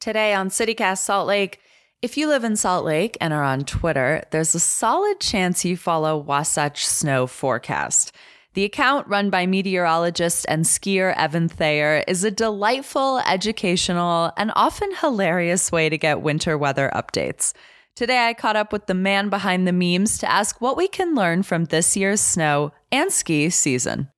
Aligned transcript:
Today 0.00 0.32
on 0.32 0.48
CityCast 0.48 0.98
Salt 0.98 1.26
Lake, 1.26 1.58
if 2.02 2.16
you 2.16 2.28
live 2.28 2.44
in 2.44 2.54
Salt 2.54 2.84
Lake 2.84 3.18
and 3.20 3.32
are 3.32 3.42
on 3.42 3.64
Twitter, 3.64 4.22
there's 4.30 4.54
a 4.54 4.60
solid 4.60 5.18
chance 5.18 5.64
you 5.64 5.76
follow 5.76 6.16
Wasatch 6.16 6.86
Snow 6.86 7.26
Forecast. 7.26 8.12
The 8.54 8.62
account 8.62 9.08
run 9.08 9.28
by 9.28 9.44
meteorologist 9.46 10.46
and 10.48 10.64
skier 10.64 11.12
Evan 11.16 11.48
Thayer 11.48 12.04
is 12.06 12.22
a 12.22 12.30
delightful, 12.30 13.18
educational, 13.26 14.30
and 14.36 14.52
often 14.54 14.94
hilarious 14.94 15.72
way 15.72 15.88
to 15.88 15.98
get 15.98 16.22
winter 16.22 16.56
weather 16.56 16.92
updates. 16.94 17.52
Today, 17.96 18.28
I 18.28 18.34
caught 18.34 18.54
up 18.54 18.72
with 18.72 18.86
the 18.86 18.94
man 18.94 19.30
behind 19.30 19.66
the 19.66 19.72
memes 19.72 20.16
to 20.18 20.30
ask 20.30 20.60
what 20.60 20.76
we 20.76 20.86
can 20.86 21.16
learn 21.16 21.42
from 21.42 21.64
this 21.64 21.96
year's 21.96 22.20
snow 22.20 22.70
and 22.92 23.12
ski 23.12 23.50
season. 23.50 24.10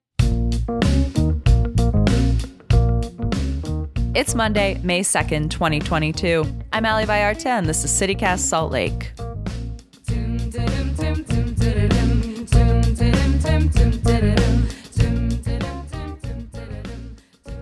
It's 4.12 4.34
Monday, 4.34 4.80
May 4.82 5.02
2nd, 5.02 5.50
2022. 5.50 6.44
I'm 6.72 6.84
Ali 6.84 7.04
Vallarta, 7.04 7.46
and 7.46 7.68
this 7.68 7.84
is 7.84 7.92
CityCast 7.92 8.40
Salt 8.40 8.72
Lake. 8.72 9.12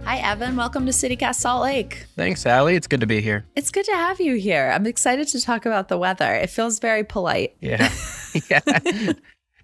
Hi, 0.04 0.16
Evan. 0.20 0.56
Welcome 0.56 0.86
to 0.86 0.92
CityCast 0.92 1.34
Salt 1.34 1.64
Lake. 1.64 2.06
Thanks, 2.16 2.46
Ali. 2.46 2.76
It's 2.76 2.86
good 2.86 3.00
to 3.00 3.06
be 3.06 3.20
here. 3.20 3.44
It's 3.54 3.70
good 3.70 3.84
to 3.84 3.92
have 3.92 4.18
you 4.18 4.36
here. 4.36 4.72
I'm 4.74 4.86
excited 4.86 5.28
to 5.28 5.42
talk 5.42 5.66
about 5.66 5.88
the 5.88 5.98
weather. 5.98 6.32
It 6.32 6.48
feels 6.48 6.78
very 6.78 7.04
polite. 7.04 7.56
Yeah. 7.60 7.92
yeah. 8.50 9.12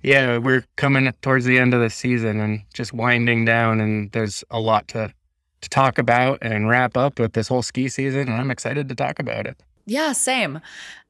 yeah, 0.02 0.36
we're 0.36 0.66
coming 0.76 1.10
towards 1.22 1.46
the 1.46 1.58
end 1.58 1.72
of 1.72 1.80
the 1.80 1.88
season 1.88 2.40
and 2.40 2.60
just 2.74 2.92
winding 2.92 3.46
down, 3.46 3.80
and 3.80 4.12
there's 4.12 4.44
a 4.50 4.60
lot 4.60 4.88
to, 4.88 5.14
to 5.64 5.70
talk 5.70 5.98
about 5.98 6.38
and 6.42 6.68
wrap 6.68 6.96
up 6.96 7.18
with 7.18 7.32
this 7.32 7.48
whole 7.48 7.62
ski 7.62 7.88
season, 7.88 8.22
and 8.22 8.34
I'm 8.34 8.50
excited 8.50 8.88
to 8.88 8.94
talk 8.94 9.18
about 9.18 9.46
it. 9.46 9.56
Yeah, 9.86 10.12
same. 10.12 10.60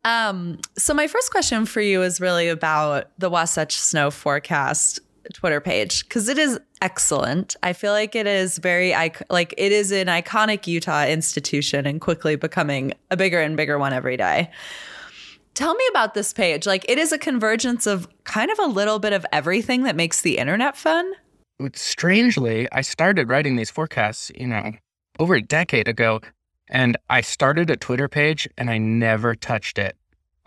Um, 0.05 0.59
so 0.77 0.95
my 0.95 1.07
first 1.07 1.31
question 1.31 1.67
for 1.67 1.81
you 1.81 2.03
is 2.03 2.21
really 2.21 2.49
about 2.49 3.11
the 3.19 3.31
Wasatch 3.31 3.77
Snow 3.77 4.11
Forecast 4.11 5.01
Twitter 5.33 5.61
page 5.61 6.05
because 6.05 6.29
it 6.29 6.39
is 6.39 6.61
excellent. 6.83 7.57
I 7.63 7.73
feel 7.73 7.93
like 7.93 8.15
it 8.15 8.27
is 8.27 8.59
very 8.59 8.95
like 9.31 9.55
it 9.57 9.73
is 9.73 9.91
an 9.91 10.09
iconic 10.09 10.67
Utah 10.67 11.07
institution 11.07 11.87
and 11.87 12.01
quickly 12.01 12.37
becoming 12.37 12.93
a 13.11 13.17
bigger 13.17 13.41
and 13.41 13.57
bigger 13.57 13.79
one 13.79 13.93
every 13.93 14.17
day. 14.17 14.51
Tell 15.55 15.75
me 15.75 15.85
about 15.91 16.15
this 16.15 16.33
page. 16.33 16.67
Like 16.67 16.85
it 16.89 16.99
is 16.99 17.13
a 17.13 17.19
convergence 17.19 17.87
of 17.87 18.09
kind 18.25 18.51
of 18.51 18.59
a 18.59 18.67
little 18.67 18.99
bit 18.99 19.13
of 19.13 19.25
everything 19.33 19.85
that 19.85 19.97
makes 19.97 20.21
the 20.21 20.37
internet 20.37 20.77
fun. 20.77 21.11
Strangely, 21.75 22.69
I 22.73 22.81
started 22.81 23.29
writing 23.29 23.57
these 23.57 23.71
forecasts, 23.71 24.31
you 24.35 24.47
know, 24.47 24.73
over 25.19 25.35
a 25.35 25.43
decade 25.43 25.89
ago, 25.89 26.21
and 26.69 26.97
I 27.09 27.21
started 27.21 27.71
a 27.71 27.77
Twitter 27.77 28.09
page 28.09 28.49
and 28.59 28.71
I 28.71 28.79
never 28.79 29.35
touched 29.35 29.79
it. 29.79 29.97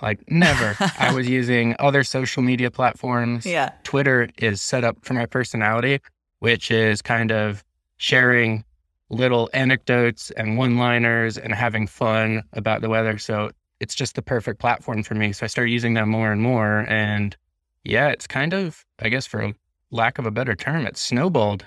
Like 0.02 0.30
never. 0.30 0.76
I 1.00 1.14
was 1.14 1.28
using 1.40 1.76
other 1.80 2.04
social 2.04 2.44
media 2.44 2.70
platforms. 2.70 3.46
Yeah. 3.46 3.72
Twitter 3.84 4.30
is 4.38 4.62
set 4.62 4.84
up 4.84 4.98
for 5.02 5.14
my 5.14 5.26
personality, 5.26 6.00
which 6.40 6.70
is 6.70 7.02
kind 7.02 7.32
of 7.32 7.64
sharing 7.98 8.64
little 9.10 9.50
anecdotes 9.54 10.32
and 10.32 10.58
one-liners 10.58 11.38
and 11.38 11.54
having 11.54 11.88
fun 11.88 12.44
about 12.54 12.82
the 12.82 12.90
weather. 12.90 13.18
So 13.18 13.52
it's 13.80 13.96
just 13.96 14.16
the 14.16 14.22
perfect 14.22 14.60
platform 14.60 15.02
for 15.04 15.16
me. 15.16 15.32
So 15.34 15.46
I 15.46 15.48
started 15.48 15.72
using 15.72 15.94
that 15.96 16.08
more 16.08 16.32
and 16.32 16.42
more. 16.42 16.86
And 16.90 17.36
yeah, 17.84 18.10
it's 18.10 18.28
kind 18.28 18.54
of, 18.54 18.86
I 19.00 19.10
guess 19.10 19.26
for 19.26 19.54
lack 19.92 20.18
of 20.20 20.26
a 20.26 20.32
better 20.32 20.56
term, 20.56 20.86
it 20.86 20.98
snowballed. 20.98 21.66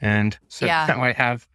And 0.00 0.38
so 0.48 0.66
Yeah. 0.66 0.86
now 0.88 1.02
I 1.02 1.12
have 1.12 1.46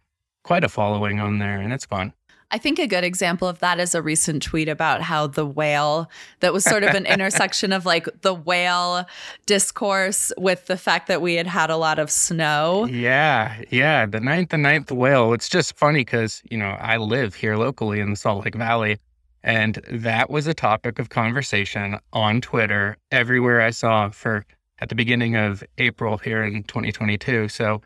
quite 0.42 0.64
a 0.64 0.68
following 0.68 1.20
on 1.20 1.38
there 1.38 1.60
and 1.60 1.72
it's 1.72 1.84
fun. 1.86 2.12
I 2.54 2.58
think 2.58 2.78
a 2.78 2.86
good 2.86 3.02
example 3.04 3.48
of 3.48 3.60
that 3.60 3.80
is 3.80 3.94
a 3.94 4.02
recent 4.02 4.42
tweet 4.42 4.68
about 4.68 5.00
how 5.00 5.26
the 5.26 5.46
whale, 5.46 6.10
that 6.40 6.52
was 6.52 6.64
sort 6.64 6.82
of 6.82 6.94
an 6.94 7.06
intersection 7.14 7.72
of 7.72 7.86
like 7.86 8.06
the 8.20 8.34
whale 8.34 9.06
discourse 9.46 10.32
with 10.36 10.66
the 10.66 10.76
fact 10.76 11.06
that 11.08 11.22
we 11.22 11.34
had 11.36 11.46
had 11.46 11.70
a 11.70 11.76
lot 11.76 11.98
of 11.98 12.10
snow. 12.10 12.86
Yeah, 12.90 13.62
yeah. 13.70 14.04
The 14.04 14.20
ninth 14.20 14.52
and 14.52 14.62
ninth 14.62 14.90
whale. 14.92 15.32
It's 15.32 15.48
just 15.48 15.74
funny 15.76 16.00
because, 16.00 16.42
you 16.50 16.58
know, 16.58 16.76
I 16.78 16.98
live 16.98 17.34
here 17.34 17.56
locally 17.56 18.00
in 18.00 18.10
the 18.10 18.16
Salt 18.16 18.44
Lake 18.44 18.54
Valley. 18.54 18.98
And 19.42 19.76
that 19.90 20.28
was 20.30 20.46
a 20.46 20.54
topic 20.54 20.98
of 20.98 21.08
conversation 21.08 21.98
on 22.12 22.40
Twitter 22.40 22.96
everywhere 23.10 23.60
I 23.60 23.70
saw 23.70 24.10
for 24.10 24.44
at 24.80 24.88
the 24.88 24.94
beginning 24.94 25.36
of 25.36 25.62
April 25.78 26.18
here 26.18 26.42
in 26.42 26.64
2022. 26.64 27.48
So 27.48 27.82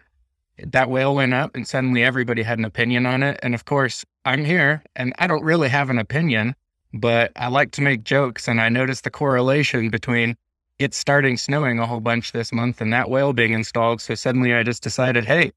that 0.58 0.88
whale 0.88 1.14
went 1.14 1.34
up 1.34 1.54
and 1.54 1.66
suddenly 1.66 2.02
everybody 2.02 2.42
had 2.42 2.58
an 2.58 2.64
opinion 2.64 3.06
on 3.06 3.22
it. 3.22 3.38
And 3.42 3.54
of 3.54 3.64
course, 3.64 4.04
I'm 4.24 4.44
here 4.44 4.82
and 4.94 5.12
I 5.18 5.26
don't 5.26 5.44
really 5.44 5.68
have 5.68 5.90
an 5.90 5.98
opinion, 5.98 6.54
but 6.94 7.32
I 7.36 7.48
like 7.48 7.72
to 7.72 7.82
make 7.82 8.04
jokes. 8.04 8.48
And 8.48 8.60
I 8.60 8.68
noticed 8.68 9.04
the 9.04 9.10
correlation 9.10 9.90
between 9.90 10.36
it 10.78 10.94
starting 10.94 11.36
snowing 11.36 11.78
a 11.78 11.86
whole 11.86 12.00
bunch 12.00 12.32
this 12.32 12.52
month 12.52 12.80
and 12.80 12.92
that 12.92 13.10
whale 13.10 13.32
being 13.32 13.52
installed. 13.52 14.00
So 14.00 14.14
suddenly 14.14 14.54
I 14.54 14.62
just 14.62 14.82
decided, 14.82 15.24
hey, 15.24 15.52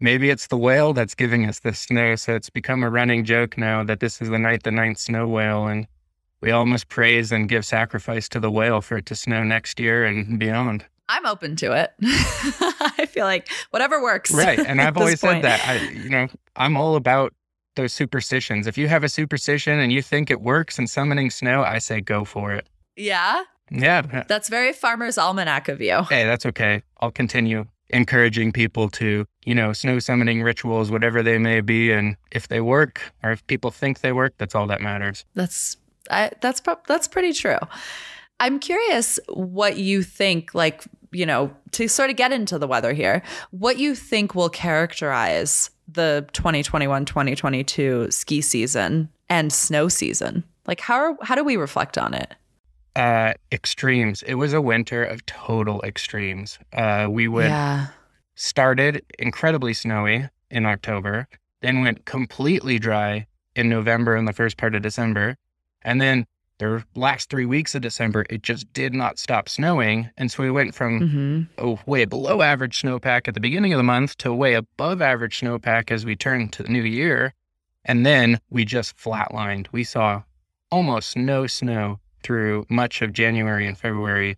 maybe 0.00 0.30
it's 0.30 0.48
the 0.48 0.56
whale 0.56 0.92
that's 0.92 1.14
giving 1.14 1.46
us 1.46 1.60
this 1.60 1.80
snow. 1.80 2.16
So 2.16 2.34
it's 2.34 2.50
become 2.50 2.82
a 2.82 2.90
running 2.90 3.24
joke 3.24 3.56
now 3.56 3.84
that 3.84 4.00
this 4.00 4.20
is 4.20 4.30
the 4.30 4.38
night 4.38 4.62
the 4.62 4.70
ninth 4.70 4.98
snow 4.98 5.28
whale. 5.28 5.66
And 5.66 5.86
we 6.44 6.50
all 6.50 6.66
must 6.66 6.90
praise 6.90 7.32
and 7.32 7.48
give 7.48 7.64
sacrifice 7.64 8.28
to 8.28 8.38
the 8.38 8.50
whale 8.50 8.82
for 8.82 8.98
it 8.98 9.06
to 9.06 9.16
snow 9.16 9.42
next 9.42 9.80
year 9.80 10.04
and 10.04 10.38
beyond. 10.38 10.84
I'm 11.08 11.24
open 11.24 11.56
to 11.56 11.72
it. 11.72 11.92
I 12.02 13.06
feel 13.06 13.24
like 13.24 13.48
whatever 13.70 14.02
works. 14.02 14.30
Right. 14.30 14.58
And 14.58 14.78
I've 14.80 14.98
always 14.98 15.22
point. 15.22 15.42
said 15.42 15.44
that. 15.44 15.66
I, 15.66 15.88
you 15.90 16.10
know, 16.10 16.28
I'm 16.54 16.76
all 16.76 16.96
about 16.96 17.32
those 17.76 17.94
superstitions. 17.94 18.66
If 18.66 18.76
you 18.76 18.88
have 18.88 19.04
a 19.04 19.08
superstition 19.08 19.78
and 19.78 19.90
you 19.90 20.02
think 20.02 20.30
it 20.30 20.42
works 20.42 20.78
in 20.78 20.86
summoning 20.86 21.30
snow, 21.30 21.62
I 21.62 21.78
say 21.78 22.02
go 22.02 22.26
for 22.26 22.52
it. 22.52 22.68
Yeah. 22.94 23.44
Yeah. 23.70 24.24
That's 24.28 24.50
very 24.50 24.74
farmer's 24.74 25.16
almanac 25.16 25.68
of 25.68 25.80
you. 25.80 26.02
Hey, 26.02 26.24
that's 26.24 26.44
okay. 26.44 26.82
I'll 27.00 27.10
continue 27.10 27.64
encouraging 27.88 28.52
people 28.52 28.90
to, 28.90 29.24
you 29.46 29.54
know, 29.54 29.72
snow 29.72 29.98
summoning 29.98 30.42
rituals, 30.42 30.90
whatever 30.90 31.22
they 31.22 31.38
may 31.38 31.62
be. 31.62 31.90
And 31.90 32.16
if 32.32 32.48
they 32.48 32.60
work 32.60 33.00
or 33.22 33.32
if 33.32 33.46
people 33.46 33.70
think 33.70 34.00
they 34.00 34.12
work, 34.12 34.34
that's 34.36 34.54
all 34.54 34.66
that 34.66 34.82
matters. 34.82 35.24
That's 35.34 35.78
I, 36.10 36.30
that's 36.40 36.60
prob- 36.60 36.86
that's 36.86 37.08
pretty 37.08 37.32
true. 37.32 37.58
I'm 38.40 38.58
curious 38.58 39.18
what 39.28 39.78
you 39.78 40.02
think, 40.02 40.54
like 40.54 40.84
you 41.14 41.24
know, 41.24 41.54
to 41.70 41.88
sort 41.88 42.10
of 42.10 42.16
get 42.16 42.32
into 42.32 42.58
the 42.58 42.66
weather 42.66 42.92
here, 42.92 43.22
what 43.50 43.78
you 43.78 43.94
think 43.94 44.34
will 44.34 44.48
characterize 44.48 45.70
the 45.86 46.26
2021-2022 46.32 48.12
ski 48.12 48.40
season 48.40 49.08
and 49.28 49.52
snow 49.52 49.88
season. 49.88 50.44
Like 50.66 50.80
how 50.80 50.96
are, 50.96 51.16
how 51.22 51.34
do 51.34 51.44
we 51.44 51.56
reflect 51.56 51.96
on 51.96 52.14
it? 52.14 52.34
Uh, 52.96 53.34
extremes. 53.52 54.22
It 54.22 54.34
was 54.34 54.52
a 54.52 54.60
winter 54.60 55.04
of 55.04 55.24
total 55.26 55.82
extremes. 55.82 56.58
Uh, 56.72 57.06
we 57.10 57.28
would 57.28 57.46
yeah. 57.46 57.88
started 58.34 59.04
incredibly 59.18 59.74
snowy 59.74 60.28
in 60.50 60.66
October, 60.66 61.28
then 61.60 61.82
went 61.82 62.04
completely 62.04 62.78
dry 62.78 63.26
in 63.56 63.68
November 63.68 64.16
and 64.16 64.26
the 64.26 64.32
first 64.32 64.56
part 64.56 64.74
of 64.74 64.82
December. 64.82 65.36
And 65.84 66.00
then 66.00 66.26
the 66.58 66.84
last 66.94 67.30
three 67.30 67.46
weeks 67.46 67.74
of 67.74 67.82
December, 67.82 68.24
it 68.30 68.42
just 68.42 68.72
did 68.72 68.94
not 68.94 69.18
stop 69.18 69.48
snowing. 69.48 70.10
And 70.16 70.30
so 70.30 70.42
we 70.42 70.50
went 70.50 70.74
from 70.74 71.00
hmm 71.00 71.42
a 71.58 71.76
way 71.86 72.04
below 72.04 72.42
average 72.42 72.80
snowpack 72.80 73.28
at 73.28 73.34
the 73.34 73.40
beginning 73.40 73.72
of 73.72 73.76
the 73.76 73.82
month 73.82 74.16
to 74.18 74.32
way 74.32 74.54
above 74.54 75.02
average 75.02 75.40
snowpack 75.40 75.90
as 75.90 76.04
we 76.04 76.16
turned 76.16 76.52
to 76.54 76.62
the 76.62 76.68
new 76.68 76.82
year. 76.82 77.34
And 77.84 78.06
then 78.06 78.40
we 78.50 78.64
just 78.64 78.96
flatlined. 78.96 79.66
We 79.72 79.84
saw 79.84 80.22
almost 80.70 81.16
no 81.16 81.46
snow 81.46 82.00
through 82.22 82.66
much 82.68 83.02
of 83.02 83.12
January 83.12 83.66
and 83.66 83.76
February. 83.76 84.36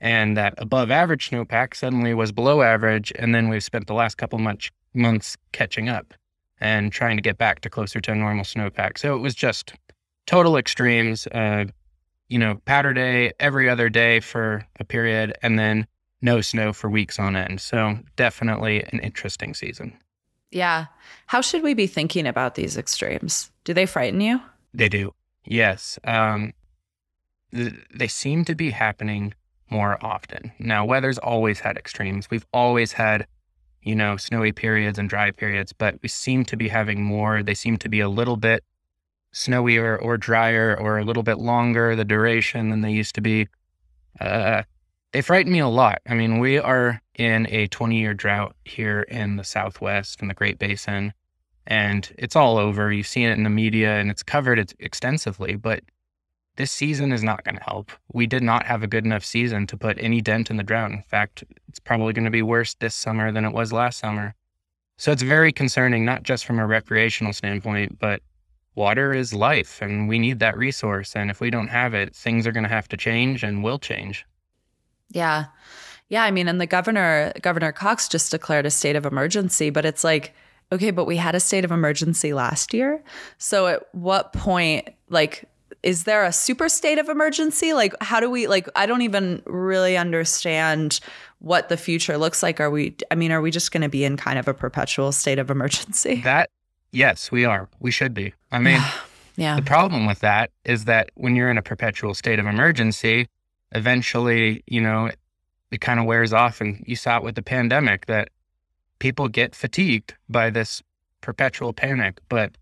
And 0.00 0.36
that 0.36 0.54
above 0.58 0.90
average 0.90 1.30
snowpack 1.30 1.74
suddenly 1.74 2.14
was 2.14 2.32
below 2.32 2.62
average. 2.62 3.12
And 3.16 3.34
then 3.34 3.48
we've 3.48 3.62
spent 3.62 3.86
the 3.86 3.94
last 3.94 4.16
couple 4.16 4.38
much 4.38 4.72
months 4.94 5.36
catching 5.52 5.88
up 5.88 6.14
and 6.60 6.92
trying 6.92 7.16
to 7.16 7.22
get 7.22 7.38
back 7.38 7.60
to 7.60 7.70
closer 7.70 8.00
to 8.00 8.12
a 8.12 8.14
normal 8.14 8.44
snowpack. 8.44 8.98
So 8.98 9.14
it 9.14 9.20
was 9.20 9.34
just 9.34 9.74
total 10.28 10.58
extremes. 10.58 11.26
Uh, 11.26 11.64
you 12.28 12.38
know, 12.38 12.60
powder 12.66 12.92
day 12.92 13.32
every 13.40 13.68
other 13.68 13.88
day 13.88 14.20
for 14.20 14.66
a 14.78 14.84
period, 14.84 15.34
and 15.42 15.58
then 15.58 15.86
no 16.20 16.42
snow 16.42 16.72
for 16.74 16.90
weeks 16.90 17.18
on 17.18 17.34
end. 17.34 17.60
So 17.60 17.98
definitely 18.16 18.82
an 18.92 19.00
interesting 19.00 19.54
season. 19.54 19.96
Yeah. 20.50 20.86
How 21.26 21.40
should 21.40 21.62
we 21.62 21.72
be 21.72 21.86
thinking 21.86 22.26
about 22.26 22.54
these 22.54 22.76
extremes? 22.76 23.50
Do 23.64 23.72
they 23.72 23.86
frighten 23.86 24.20
you? 24.20 24.40
They 24.74 24.90
do. 24.90 25.14
Yes. 25.46 25.98
Um, 26.04 26.52
th- 27.54 27.74
they 27.94 28.08
seem 28.08 28.44
to 28.44 28.54
be 28.54 28.70
happening 28.70 29.32
more 29.70 29.98
often. 30.04 30.52
Now, 30.58 30.84
weather's 30.84 31.18
always 31.18 31.60
had 31.60 31.78
extremes. 31.78 32.30
We've 32.30 32.46
always 32.52 32.92
had, 32.92 33.26
you 33.82 33.94
know, 33.94 34.18
snowy 34.18 34.52
periods 34.52 34.98
and 34.98 35.08
dry 35.08 35.30
periods, 35.30 35.72
but 35.72 35.96
we 36.02 36.08
seem 36.10 36.44
to 36.46 36.56
be 36.56 36.68
having 36.68 37.02
more. 37.02 37.42
They 37.42 37.54
seem 37.54 37.78
to 37.78 37.88
be 37.88 38.00
a 38.00 38.08
little 38.08 38.36
bit 38.36 38.64
snowier 39.34 40.00
or 40.00 40.16
drier 40.16 40.76
or 40.78 40.98
a 40.98 41.04
little 41.04 41.22
bit 41.22 41.38
longer, 41.38 41.94
the 41.94 42.04
duration 42.04 42.70
than 42.70 42.80
they 42.80 42.92
used 42.92 43.14
to 43.14 43.20
be. 43.20 43.48
Uh, 44.20 44.62
they 45.12 45.22
frighten 45.22 45.52
me 45.52 45.60
a 45.60 45.68
lot. 45.68 46.00
I 46.06 46.14
mean, 46.14 46.38
we 46.38 46.58
are 46.58 47.00
in 47.14 47.46
a 47.50 47.66
20 47.68 47.98
year 47.98 48.14
drought 48.14 48.54
here 48.64 49.02
in 49.02 49.36
the 49.36 49.44
Southwest 49.44 50.20
and 50.20 50.28
the 50.30 50.34
Great 50.34 50.58
Basin. 50.58 51.12
and 51.66 52.10
it's 52.18 52.36
all 52.36 52.56
over. 52.56 52.90
You've 52.92 53.06
seen 53.06 53.28
it 53.28 53.36
in 53.36 53.44
the 53.44 53.50
media 53.50 53.98
and 53.98 54.10
it's 54.10 54.22
covered 54.22 54.72
extensively, 54.78 55.54
but 55.54 55.82
this 56.56 56.72
season 56.72 57.12
is 57.12 57.22
not 57.22 57.44
going 57.44 57.56
to 57.56 57.62
help. 57.62 57.92
We 58.12 58.26
did 58.26 58.42
not 58.42 58.66
have 58.66 58.82
a 58.82 58.88
good 58.88 59.04
enough 59.04 59.24
season 59.24 59.66
to 59.68 59.76
put 59.76 59.96
any 60.00 60.20
dent 60.20 60.50
in 60.50 60.56
the 60.56 60.62
drought. 60.64 60.90
In 60.90 61.02
fact, 61.02 61.44
it's 61.68 61.78
probably 61.78 62.12
going 62.12 62.24
to 62.24 62.30
be 62.30 62.42
worse 62.42 62.74
this 62.74 62.94
summer 62.94 63.30
than 63.30 63.44
it 63.44 63.52
was 63.52 63.72
last 63.72 63.98
summer. 63.98 64.34
So 64.96 65.12
it's 65.12 65.22
very 65.22 65.52
concerning, 65.52 66.04
not 66.04 66.24
just 66.24 66.44
from 66.44 66.58
a 66.58 66.66
recreational 66.66 67.32
standpoint, 67.32 67.98
but 68.00 68.22
water 68.78 69.12
is 69.12 69.34
life 69.34 69.82
and 69.82 70.08
we 70.08 70.18
need 70.18 70.38
that 70.38 70.56
resource. 70.56 71.14
And 71.14 71.30
if 71.30 71.40
we 71.40 71.50
don't 71.50 71.68
have 71.68 71.92
it, 71.92 72.14
things 72.14 72.46
are 72.46 72.52
going 72.52 72.62
to 72.62 72.70
have 72.70 72.88
to 72.88 72.96
change 72.96 73.42
and 73.42 73.62
will 73.62 73.78
change. 73.78 74.24
Yeah. 75.10 75.46
Yeah. 76.08 76.24
I 76.24 76.30
mean, 76.30 76.48
and 76.48 76.60
the 76.60 76.66
governor, 76.66 77.32
Governor 77.42 77.72
Cox 77.72 78.08
just 78.08 78.30
declared 78.30 78.64
a 78.64 78.70
state 78.70 78.96
of 78.96 79.04
emergency, 79.04 79.68
but 79.68 79.84
it's 79.84 80.04
like, 80.04 80.34
okay, 80.70 80.90
but 80.90 81.04
we 81.04 81.16
had 81.16 81.34
a 81.34 81.40
state 81.40 81.64
of 81.64 81.72
emergency 81.72 82.32
last 82.32 82.72
year. 82.72 83.02
So 83.36 83.66
at 83.66 83.82
what 83.92 84.32
point, 84.32 84.88
like, 85.08 85.44
is 85.82 86.04
there 86.04 86.24
a 86.24 86.32
super 86.32 86.68
state 86.68 86.98
of 86.98 87.08
emergency? 87.08 87.72
Like, 87.72 87.94
how 88.00 88.20
do 88.20 88.30
we, 88.30 88.46
like, 88.46 88.68
I 88.76 88.86
don't 88.86 89.02
even 89.02 89.42
really 89.46 89.96
understand 89.96 91.00
what 91.40 91.68
the 91.68 91.76
future 91.76 92.18
looks 92.18 92.42
like. 92.42 92.60
Are 92.60 92.70
we, 92.70 92.96
I 93.10 93.14
mean, 93.14 93.32
are 93.32 93.40
we 93.40 93.50
just 93.50 93.70
going 93.70 93.82
to 93.82 93.88
be 93.88 94.04
in 94.04 94.16
kind 94.16 94.38
of 94.38 94.48
a 94.48 94.54
perpetual 94.54 95.12
state 95.12 95.38
of 95.38 95.50
emergency? 95.50 96.20
That, 96.22 96.50
yes, 96.92 97.30
we 97.30 97.44
are. 97.44 97.68
We 97.80 97.90
should 97.90 98.14
be. 98.14 98.34
I 98.50 98.58
mean, 98.58 98.80
yeah. 99.36 99.56
The 99.56 99.62
problem 99.62 100.06
with 100.06 100.20
that 100.20 100.50
is 100.64 100.84
that 100.86 101.10
when 101.14 101.36
you're 101.36 101.50
in 101.50 101.58
a 101.58 101.62
perpetual 101.62 102.14
state 102.14 102.38
of 102.38 102.46
emergency, 102.46 103.28
eventually, 103.72 104.62
you 104.66 104.80
know, 104.80 105.06
it, 105.06 105.18
it 105.70 105.80
kind 105.80 106.00
of 106.00 106.06
wears 106.06 106.32
off. 106.32 106.60
And 106.60 106.82
you 106.86 106.96
saw 106.96 107.18
it 107.18 107.22
with 107.22 107.34
the 107.34 107.42
pandemic 107.42 108.06
that 108.06 108.30
people 108.98 109.28
get 109.28 109.54
fatigued 109.54 110.14
by 110.28 110.50
this 110.50 110.82
perpetual 111.20 111.72
panic, 111.72 112.20
but 112.28 112.52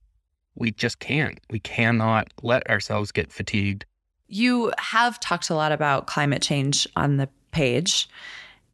we 0.54 0.70
just 0.70 0.98
can't. 0.98 1.38
We 1.50 1.60
cannot 1.60 2.32
let 2.42 2.68
ourselves 2.68 3.12
get 3.12 3.30
fatigued. 3.30 3.84
You 4.28 4.72
have 4.78 5.20
talked 5.20 5.50
a 5.50 5.54
lot 5.54 5.70
about 5.70 6.06
climate 6.06 6.42
change 6.42 6.88
on 6.96 7.16
the 7.16 7.28
page. 7.52 8.08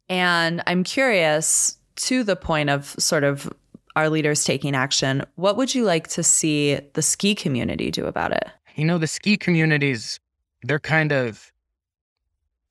And 0.09 0.63
I'm 0.67 0.83
curious 0.83 1.77
to 1.95 2.23
the 2.23 2.35
point 2.35 2.69
of 2.69 2.95
sort 2.97 3.23
of 3.23 3.51
our 3.95 4.09
leaders 4.09 4.43
taking 4.43 4.75
action, 4.75 5.23
what 5.35 5.57
would 5.57 5.73
you 5.73 5.83
like 5.83 6.07
to 6.09 6.23
see 6.23 6.79
the 6.93 7.01
ski 7.01 7.35
community 7.35 7.91
do 7.91 8.05
about 8.05 8.31
it? 8.31 8.45
You 8.75 8.85
know, 8.85 8.97
the 8.97 9.07
ski 9.07 9.37
communities, 9.37 10.19
they're 10.63 10.79
kind 10.79 11.11
of 11.11 11.51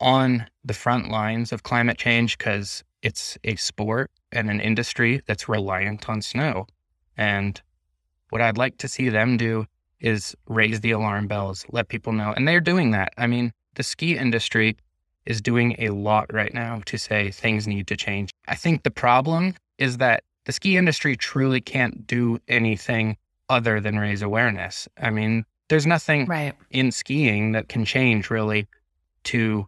on 0.01 0.47
the 0.65 0.75
front 0.75 1.11
lines 1.11 1.53
of 1.53 1.63
climate 1.63 1.97
change 1.97 2.39
because 2.39 2.83
it's 3.03 3.39
a 3.45 3.57
sport 3.57 4.11
and 4.33 4.51
an 4.51 4.61
industry 4.61 5.23
that's 5.27 5.49
reliant 5.49 6.09
on 6.09 6.23
snow. 6.23 6.67
And 7.17 7.61
what 8.31 8.41
I'd 8.41 8.59
like 8.59 8.79
to 8.79 8.89
see 8.89 9.09
them 9.09 9.37
do 9.37 9.67
is 10.01 10.35
raise 10.49 10.81
the 10.81 10.91
alarm 10.91 11.29
bells, 11.29 11.65
let 11.71 11.89
people 11.89 12.13
know. 12.13 12.33
And 12.33 12.49
they're 12.49 12.61
doing 12.61 12.91
that. 12.91 13.13
I 13.17 13.27
mean, 13.27 13.53
the 13.75 13.83
ski 13.83 14.17
industry 14.17 14.77
is 15.25 15.41
doing 15.41 15.77
a 15.79 15.91
lot 15.91 16.33
right 16.33 16.53
now 16.53 16.83
to 16.87 16.99
say 16.99 17.31
things 17.31 17.69
need 17.69 17.87
to 17.87 17.97
change. 17.97 18.31
I 18.49 18.57
think 18.57 18.83
the 18.83 18.91
problem 18.91 19.55
is 19.79 19.99
that 19.99 20.25
the 20.45 20.53
ski 20.53 20.77
industry 20.77 21.17
truly 21.17 21.61
can't 21.61 22.07
do 22.07 22.39
anything 22.49 23.17
other 23.49 23.81
than 23.81 23.99
raise 23.99 24.23
awareness. 24.23 24.89
I 25.01 25.11
mean, 25.11 25.45
there's 25.69 25.87
nothing 25.87 26.27
right. 26.27 26.55
in 26.71 26.91
skiing 26.93 27.53
that 27.53 27.69
can 27.69 27.85
change 27.85 28.31
really 28.31 28.67
to, 29.25 29.67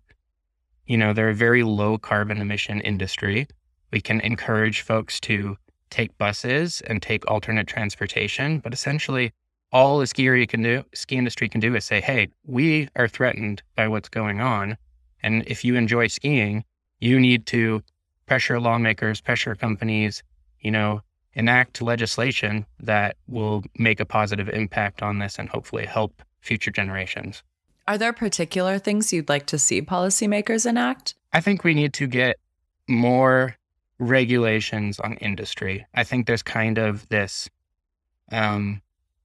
you 0.87 0.97
know, 0.97 1.12
they're 1.12 1.31
a 1.31 1.35
very 1.35 1.62
low 1.62 1.99
carbon 1.99 2.41
emission 2.41 2.81
industry. 2.81 3.47
We 3.93 4.00
can 4.00 4.21
encourage 4.21 4.81
folks 4.81 5.21
to 5.21 5.56
take 5.91 6.17
buses 6.19 6.81
and 6.82 7.00
take 7.00 7.31
alternate 7.31 7.69
transportation, 7.69 8.59
but 8.59 8.73
essentially 8.73 9.32
all 9.73 9.99
the 9.99 10.06
ski 10.06 10.47
can 10.47 10.62
do, 10.62 10.85
ski 10.94 11.17
industry 11.17 11.49
can 11.49 11.61
do 11.61 11.75
is 11.75 11.85
say, 11.85 12.00
hey, 12.00 12.29
we 12.47 12.88
are 12.97 13.09
threatened 13.09 13.62
by 13.77 13.88
what's 13.88 14.09
going 14.09 14.41
on. 14.41 14.77
And 15.23 15.44
if 15.47 15.65
you 15.65 15.75
enjoy 15.77 16.09
skiing, 16.09 16.65
you 17.00 17.19
need 17.20 17.47
to 17.47 17.82
pressure 18.27 18.61
lawmakers, 18.61 19.20
pressure 19.20 19.55
companies, 19.55 20.23
you 20.65 20.71
know, 20.71 21.01
enact 21.35 21.81
legislation 21.83 22.67
that 22.81 23.17
will 23.29 23.63
make 23.79 24.01
a 24.01 24.05
positive 24.05 24.49
impact 24.49 25.03
on 25.03 25.19
this 25.19 25.39
and 25.39 25.49
hopefully 25.49 25.87
help 25.87 26.23
future 26.41 26.71
generations. 26.71 27.43
Are 27.87 27.99
there 27.99 28.13
particular 28.13 28.79
things 28.79 29.13
you'd 29.13 29.29
like 29.29 29.47
to 29.47 29.59
see 29.59 29.83
policymakers 29.83 30.67
enact? 30.67 31.15
I 31.33 31.41
think 31.41 31.65
we 31.65 31.75
need 31.75 31.93
to 31.95 32.07
get 32.07 32.39
more 32.89 33.57
regulations 33.99 34.99
on 35.01 35.15
industry. 35.15 35.87
I 35.95 36.05
think 36.05 36.27
there's 36.27 36.43
kind 36.43 36.79
of 36.79 37.09
this 37.09 37.49
um, 38.33 38.81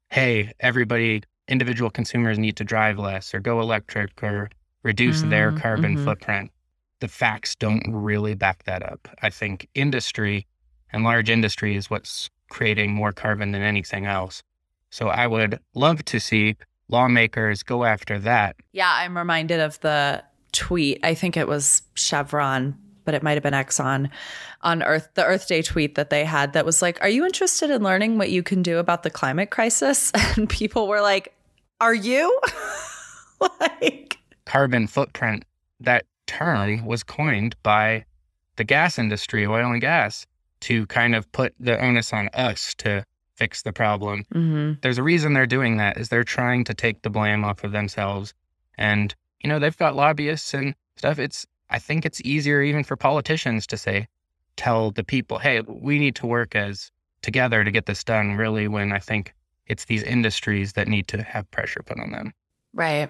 hey, 0.09 0.51
everybody, 0.59 1.23
individual 1.47 1.89
consumers 1.89 2.37
need 2.37 2.57
to 2.57 2.63
drive 2.63 2.99
less 2.99 3.33
or 3.33 3.39
go 3.39 3.59
electric 3.59 4.21
or 4.23 4.49
reduce 4.83 5.21
mm, 5.21 5.29
their 5.29 5.51
carbon 5.51 5.95
mm-hmm. 5.95 6.05
footprint. 6.05 6.51
The 6.99 7.07
facts 7.07 7.55
don't 7.55 7.83
really 7.87 8.33
back 8.33 8.63
that 8.63 8.83
up. 8.83 9.07
I 9.21 9.29
think 9.29 9.69
industry 9.73 10.47
and 10.91 11.03
large 11.03 11.29
industry 11.29 11.75
is 11.75 11.89
what's 11.89 12.29
creating 12.49 12.93
more 12.93 13.11
carbon 13.11 13.51
than 13.51 13.61
anything 13.61 14.05
else. 14.05 14.43
So 14.89 15.07
I 15.07 15.27
would 15.27 15.59
love 15.75 16.03
to 16.05 16.19
see 16.19 16.55
lawmakers 16.87 17.63
go 17.63 17.85
after 17.85 18.19
that. 18.19 18.55
Yeah, 18.71 18.91
I'm 18.91 19.17
reminded 19.17 19.59
of 19.59 19.79
the 19.81 20.23
tweet. 20.51 20.99
I 21.03 21.13
think 21.13 21.37
it 21.37 21.47
was 21.47 21.83
Chevron, 21.93 22.75
but 23.05 23.13
it 23.13 23.23
might 23.23 23.35
have 23.35 23.43
been 23.43 23.53
Exxon 23.53 24.09
on 24.61 24.83
Earth, 24.83 25.09
the 25.13 25.23
Earth 25.23 25.47
Day 25.47 25.61
tweet 25.61 25.95
that 25.95 26.09
they 26.09 26.25
had 26.25 26.53
that 26.53 26.65
was 26.65 26.81
like, 26.81 26.99
Are 27.01 27.09
you 27.09 27.25
interested 27.25 27.69
in 27.69 27.83
learning 27.83 28.17
what 28.17 28.31
you 28.31 28.43
can 28.43 28.61
do 28.63 28.79
about 28.79 29.03
the 29.03 29.09
climate 29.09 29.51
crisis? 29.51 30.11
And 30.35 30.49
people 30.49 30.87
were 30.87 31.01
like, 31.01 31.33
Are 31.79 31.93
you? 31.93 32.39
like, 33.59 34.17
carbon 34.45 34.87
footprint, 34.87 35.43
that 35.79 36.05
term 36.27 36.85
was 36.85 37.03
coined 37.03 37.55
by 37.63 38.05
the 38.57 38.63
gas 38.63 38.99
industry, 38.99 39.45
oil 39.45 39.71
and 39.71 39.81
gas 39.81 40.25
to 40.61 40.85
kind 40.87 41.15
of 41.15 41.31
put 41.31 41.53
the 41.59 41.79
onus 41.81 42.13
on 42.13 42.29
us 42.33 42.73
to 42.75 43.05
fix 43.35 43.61
the 43.61 43.71
problem. 43.73 44.25
Mm-hmm. 44.33 44.73
There's 44.81 44.97
a 44.97 45.03
reason 45.03 45.33
they're 45.33 45.45
doing 45.45 45.77
that 45.77 45.97
is 45.97 46.09
they're 46.09 46.23
trying 46.23 46.65
to 46.65 46.73
take 46.73 47.01
the 47.01 47.09
blame 47.09 47.45
off 47.45 47.63
of 47.63 47.71
themselves. 47.71 48.33
And, 48.77 49.15
you 49.41 49.49
know, 49.49 49.59
they've 49.59 49.77
got 49.77 49.95
lobbyists 49.95 50.53
and 50.53 50.75
stuff. 50.97 51.19
It's, 51.19 51.47
I 51.69 51.79
think 51.79 52.05
it's 52.05 52.21
easier 52.21 52.61
even 52.61 52.83
for 52.83 52.97
politicians 52.97 53.65
to 53.67 53.77
say, 53.77 54.07
tell 54.57 54.91
the 54.91 55.05
people, 55.05 55.37
hey, 55.39 55.61
we 55.61 55.99
need 55.99 56.15
to 56.15 56.27
work 56.27 56.55
as 56.55 56.91
together 57.21 57.63
to 57.63 57.71
get 57.71 57.85
this 57.85 58.03
done, 58.03 58.35
really, 58.35 58.67
when 58.67 58.91
I 58.91 58.99
think 58.99 59.33
it's 59.67 59.85
these 59.85 60.03
industries 60.03 60.73
that 60.73 60.87
need 60.87 61.07
to 61.09 61.23
have 61.23 61.49
pressure 61.51 61.81
put 61.85 61.99
on 61.99 62.11
them. 62.11 62.33
Right. 62.73 63.09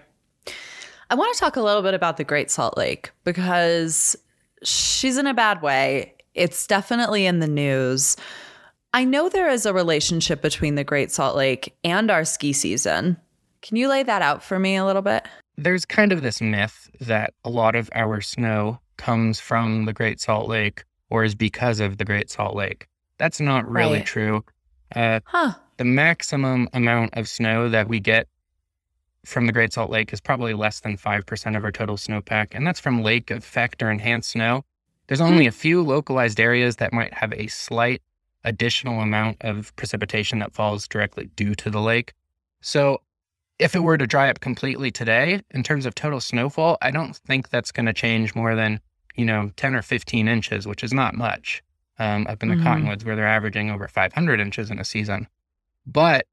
I 1.09 1.15
want 1.15 1.33
to 1.33 1.39
talk 1.39 1.55
a 1.55 1.61
little 1.61 1.81
bit 1.81 1.95
about 1.95 2.17
the 2.17 2.23
Great 2.23 2.51
Salt 2.51 2.77
Lake 2.77 3.11
because 3.23 4.15
she's 4.61 5.17
in 5.17 5.25
a 5.25 5.33
bad 5.33 5.63
way 5.63 6.13
it's 6.39 6.65
definitely 6.65 7.25
in 7.25 7.39
the 7.39 7.47
news. 7.47 8.15
I 8.93 9.03
know 9.03 9.27
there 9.27 9.49
is 9.49 9.65
a 9.65 9.73
relationship 9.73 10.41
between 10.41 10.75
the 10.75 10.85
Great 10.85 11.11
Salt 11.11 11.35
Lake 11.35 11.75
and 11.83 12.09
our 12.09 12.23
ski 12.23 12.53
season. 12.53 13.17
Can 13.61 13.75
you 13.75 13.89
lay 13.89 14.03
that 14.03 14.21
out 14.21 14.41
for 14.41 14.57
me 14.57 14.77
a 14.77 14.85
little 14.85 15.01
bit? 15.01 15.27
There's 15.57 15.85
kind 15.85 16.13
of 16.13 16.21
this 16.21 16.39
myth 16.39 16.89
that 17.01 17.33
a 17.43 17.49
lot 17.49 17.75
of 17.75 17.89
our 17.93 18.21
snow 18.21 18.79
comes 18.97 19.39
from 19.39 19.83
the 19.83 19.93
Great 19.93 20.21
Salt 20.21 20.47
Lake 20.47 20.85
or 21.09 21.25
is 21.25 21.35
because 21.35 21.81
of 21.81 21.97
the 21.97 22.05
Great 22.05 22.31
Salt 22.31 22.55
Lake. 22.55 22.87
That's 23.17 23.41
not 23.41 23.69
really 23.69 23.97
right. 23.97 24.05
true. 24.05 24.45
Uh, 24.95 25.19
huh. 25.25 25.53
The 25.75 25.85
maximum 25.85 26.69
amount 26.73 27.15
of 27.17 27.27
snow 27.27 27.67
that 27.67 27.89
we 27.89 27.99
get 27.99 28.27
from 29.25 29.45
the 29.45 29.51
Great 29.51 29.73
Salt 29.73 29.91
Lake 29.91 30.13
is 30.13 30.21
probably 30.21 30.53
less 30.53 30.79
than 30.79 30.97
5% 30.97 31.57
of 31.57 31.63
our 31.65 31.71
total 31.71 31.97
snowpack, 31.97 32.47
and 32.51 32.65
that's 32.65 32.79
from 32.79 33.03
lake 33.03 33.29
effect 33.29 33.83
or 33.83 33.91
enhanced 33.91 34.31
snow. 34.31 34.63
There's 35.09 35.21
only 35.21 35.47
a 35.47 35.51
few 35.51 35.81
localized 35.81 36.39
areas 36.39 36.75
that 36.75 36.93
might 36.93 37.11
have 37.15 37.33
a 37.33 37.47
slight 37.47 38.03
additional 38.43 39.01
amount 39.01 39.37
of 39.41 39.75
precipitation 39.75 40.37
that 40.37 40.53
falls 40.53 40.87
directly 40.87 41.31
due 41.35 41.55
to 41.55 41.71
the 41.71 41.81
lake. 41.81 42.13
So, 42.61 43.01
if 43.57 43.75
it 43.75 43.79
were 43.79 43.97
to 43.97 44.05
dry 44.05 44.29
up 44.29 44.39
completely 44.39 44.91
today, 44.91 45.41
in 45.49 45.63
terms 45.63 45.87
of 45.87 45.95
total 45.95 46.19
snowfall, 46.19 46.77
I 46.83 46.91
don't 46.91 47.15
think 47.15 47.49
that's 47.49 47.71
going 47.71 47.87
to 47.87 47.93
change 47.93 48.35
more 48.35 48.55
than, 48.55 48.81
you 49.15 49.25
know, 49.25 49.51
10 49.57 49.73
or 49.73 49.81
15 49.81 50.27
inches, 50.27 50.67
which 50.67 50.83
is 50.83 50.93
not 50.93 51.15
much 51.15 51.63
um, 51.97 52.27
up 52.29 52.43
in 52.43 52.49
the 52.49 52.55
mm-hmm. 52.55 52.63
cottonwoods 52.63 53.03
where 53.03 53.15
they're 53.15 53.25
averaging 53.25 53.71
over 53.71 53.87
500 53.87 54.39
inches 54.39 54.69
in 54.69 54.77
a 54.77 54.85
season. 54.85 55.27
But 55.87 56.27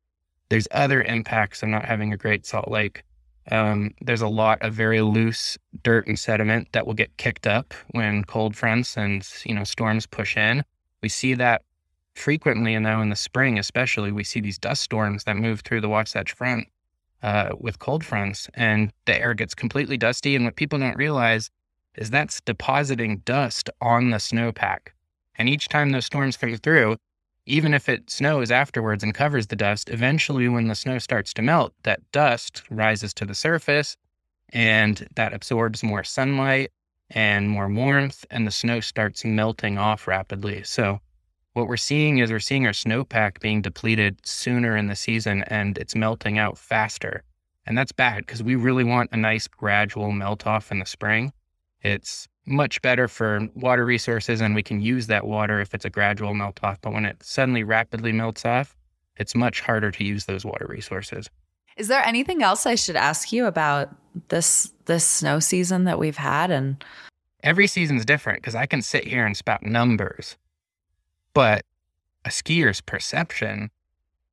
there's 0.50 0.68
other 0.70 1.02
impacts 1.02 1.62
of 1.62 1.70
not 1.70 1.86
having 1.86 2.12
a 2.12 2.18
Great 2.18 2.44
Salt 2.44 2.68
Lake 2.70 3.04
um, 3.50 3.94
there's 4.00 4.22
a 4.22 4.28
lot 4.28 4.60
of 4.62 4.74
very 4.74 5.00
loose 5.00 5.56
dirt 5.82 6.06
and 6.06 6.18
sediment 6.18 6.68
that 6.72 6.86
will 6.86 6.94
get 6.94 7.16
kicked 7.16 7.46
up 7.46 7.74
when 7.90 8.24
cold 8.24 8.56
fronts 8.56 8.96
and 8.96 9.26
you 9.44 9.54
know 9.54 9.64
storms 9.64 10.06
push 10.06 10.36
in. 10.36 10.64
We 11.02 11.08
see 11.08 11.34
that 11.34 11.62
frequently, 12.14 12.74
and 12.74 12.82
now 12.82 13.02
in 13.02 13.10
the 13.10 13.16
spring, 13.16 13.58
especially, 13.58 14.10
we 14.10 14.24
see 14.24 14.40
these 14.40 14.58
dust 14.58 14.82
storms 14.82 15.24
that 15.24 15.36
move 15.36 15.60
through 15.60 15.82
the 15.82 15.88
Wasatch 15.88 16.32
Front 16.32 16.66
uh, 17.22 17.50
with 17.58 17.78
cold 17.78 18.04
fronts, 18.04 18.48
and 18.54 18.92
the 19.04 19.20
air 19.20 19.34
gets 19.34 19.54
completely 19.54 19.96
dusty. 19.96 20.34
And 20.34 20.44
what 20.44 20.56
people 20.56 20.78
don't 20.78 20.96
realize 20.96 21.50
is 21.96 22.10
that's 22.10 22.40
depositing 22.40 23.18
dust 23.18 23.70
on 23.80 24.10
the 24.10 24.18
snowpack. 24.18 24.88
And 25.36 25.48
each 25.48 25.68
time 25.68 25.90
those 25.90 26.06
storms 26.06 26.36
come 26.36 26.56
through, 26.56 26.96
even 27.46 27.72
if 27.72 27.88
it 27.88 28.10
snows 28.10 28.50
afterwards 28.50 29.02
and 29.02 29.14
covers 29.14 29.46
the 29.46 29.56
dust, 29.56 29.88
eventually 29.88 30.48
when 30.48 30.66
the 30.68 30.74
snow 30.74 30.98
starts 30.98 31.32
to 31.34 31.42
melt, 31.42 31.72
that 31.84 32.00
dust 32.12 32.62
rises 32.70 33.14
to 33.14 33.24
the 33.24 33.34
surface 33.34 33.96
and 34.52 35.06
that 35.14 35.32
absorbs 35.32 35.82
more 35.82 36.04
sunlight 36.04 36.72
and 37.10 37.48
more 37.48 37.68
warmth, 37.68 38.24
and 38.30 38.46
the 38.46 38.50
snow 38.50 38.80
starts 38.80 39.24
melting 39.24 39.78
off 39.78 40.08
rapidly. 40.08 40.62
So, 40.64 41.00
what 41.52 41.68
we're 41.68 41.76
seeing 41.76 42.18
is 42.18 42.30
we're 42.30 42.40
seeing 42.40 42.66
our 42.66 42.72
snowpack 42.72 43.40
being 43.40 43.62
depleted 43.62 44.18
sooner 44.26 44.76
in 44.76 44.88
the 44.88 44.96
season 44.96 45.42
and 45.44 45.78
it's 45.78 45.94
melting 45.94 46.36
out 46.36 46.58
faster. 46.58 47.22
And 47.64 47.78
that's 47.78 47.92
bad 47.92 48.26
because 48.26 48.42
we 48.42 48.56
really 48.56 48.84
want 48.84 49.10
a 49.12 49.16
nice 49.16 49.48
gradual 49.48 50.12
melt 50.12 50.46
off 50.46 50.70
in 50.70 50.80
the 50.80 50.84
spring. 50.84 51.32
It's 51.80 52.28
much 52.46 52.80
better 52.82 53.08
for 53.08 53.48
water 53.54 53.84
resources 53.84 54.40
and 54.40 54.54
we 54.54 54.62
can 54.62 54.80
use 54.80 55.08
that 55.08 55.26
water 55.26 55.60
if 55.60 55.74
it's 55.74 55.84
a 55.84 55.90
gradual 55.90 56.34
melt 56.34 56.60
off. 56.62 56.80
But 56.80 56.92
when 56.92 57.04
it 57.04 57.22
suddenly 57.22 57.64
rapidly 57.64 58.12
melts 58.12 58.44
off, 58.44 58.76
it's 59.16 59.34
much 59.34 59.60
harder 59.60 59.90
to 59.90 60.04
use 60.04 60.26
those 60.26 60.44
water 60.44 60.66
resources. 60.68 61.28
Is 61.76 61.88
there 61.88 62.04
anything 62.04 62.42
else 62.42 62.64
I 62.64 62.74
should 62.74 62.96
ask 62.96 63.32
you 63.32 63.46
about 63.46 63.94
this 64.28 64.72
this 64.86 65.04
snow 65.04 65.40
season 65.40 65.84
that 65.84 65.98
we've 65.98 66.16
had 66.16 66.50
and 66.50 66.82
every 67.42 67.66
season's 67.66 68.04
different 68.04 68.40
because 68.40 68.54
I 68.54 68.66
can 68.66 68.82
sit 68.82 69.04
here 69.04 69.24
and 69.24 69.36
spout 69.36 69.62
numbers. 69.62 70.36
But 71.34 71.64
a 72.24 72.30
skier's 72.30 72.80
perception 72.80 73.70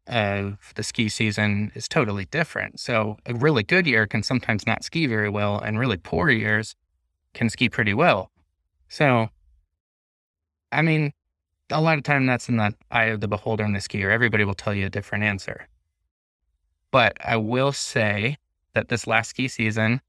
of 0.08 0.58
the 0.76 0.84
ski 0.84 1.10
season 1.10 1.72
is 1.76 1.88
totally 1.88 2.26
different. 2.26 2.80
So 2.80 3.18
a 3.26 3.34
really 3.34 3.64
good 3.64 3.86
year 3.86 4.08
can 4.08 4.24
sometimes 4.24 4.66
not 4.66 4.84
ski 4.84 5.06
very 5.06 5.30
well 5.30 5.60
and 5.60 5.80
really 5.80 5.98
poor 5.98 6.30
years 6.30 6.76
can 7.34 7.50
ski 7.50 7.70
pretty 7.70 7.94
well. 7.94 8.32
So, 8.88 9.30
I 10.72 10.82
mean, 10.82 11.14
a 11.70 11.82
lot 11.82 11.98
of 11.98 12.04
time 12.04 12.26
that's 12.26 12.50
in 12.50 12.58
the 12.58 12.74
eye 12.92 13.06
of 13.06 13.22
the 13.22 13.28
beholder 13.28 13.64
and 13.64 13.76
the 13.76 13.80
skier. 13.80 14.12
Everybody 14.12 14.44
will 14.44 14.54
tell 14.54 14.74
you 14.74 14.86
a 14.86 14.90
different 14.90 15.24
answer. 15.24 15.68
But 16.92 17.18
I 17.24 17.38
will 17.38 17.72
say 17.72 18.38
that 18.74 18.90
this 18.90 19.08
last 19.08 19.30
ski 19.30 19.48
season, 19.48 20.02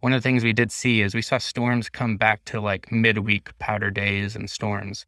one 0.00 0.12
of 0.12 0.22
the 0.22 0.28
things 0.28 0.44
we 0.44 0.52
did 0.52 0.70
see 0.70 1.00
is 1.00 1.14
we 1.14 1.22
saw 1.22 1.38
storms 1.38 1.88
come 1.88 2.16
back 2.16 2.44
to 2.46 2.60
like 2.60 2.92
midweek 2.92 3.56
powder 3.58 3.90
days 3.90 4.36
and 4.36 4.48
storms, 4.48 5.06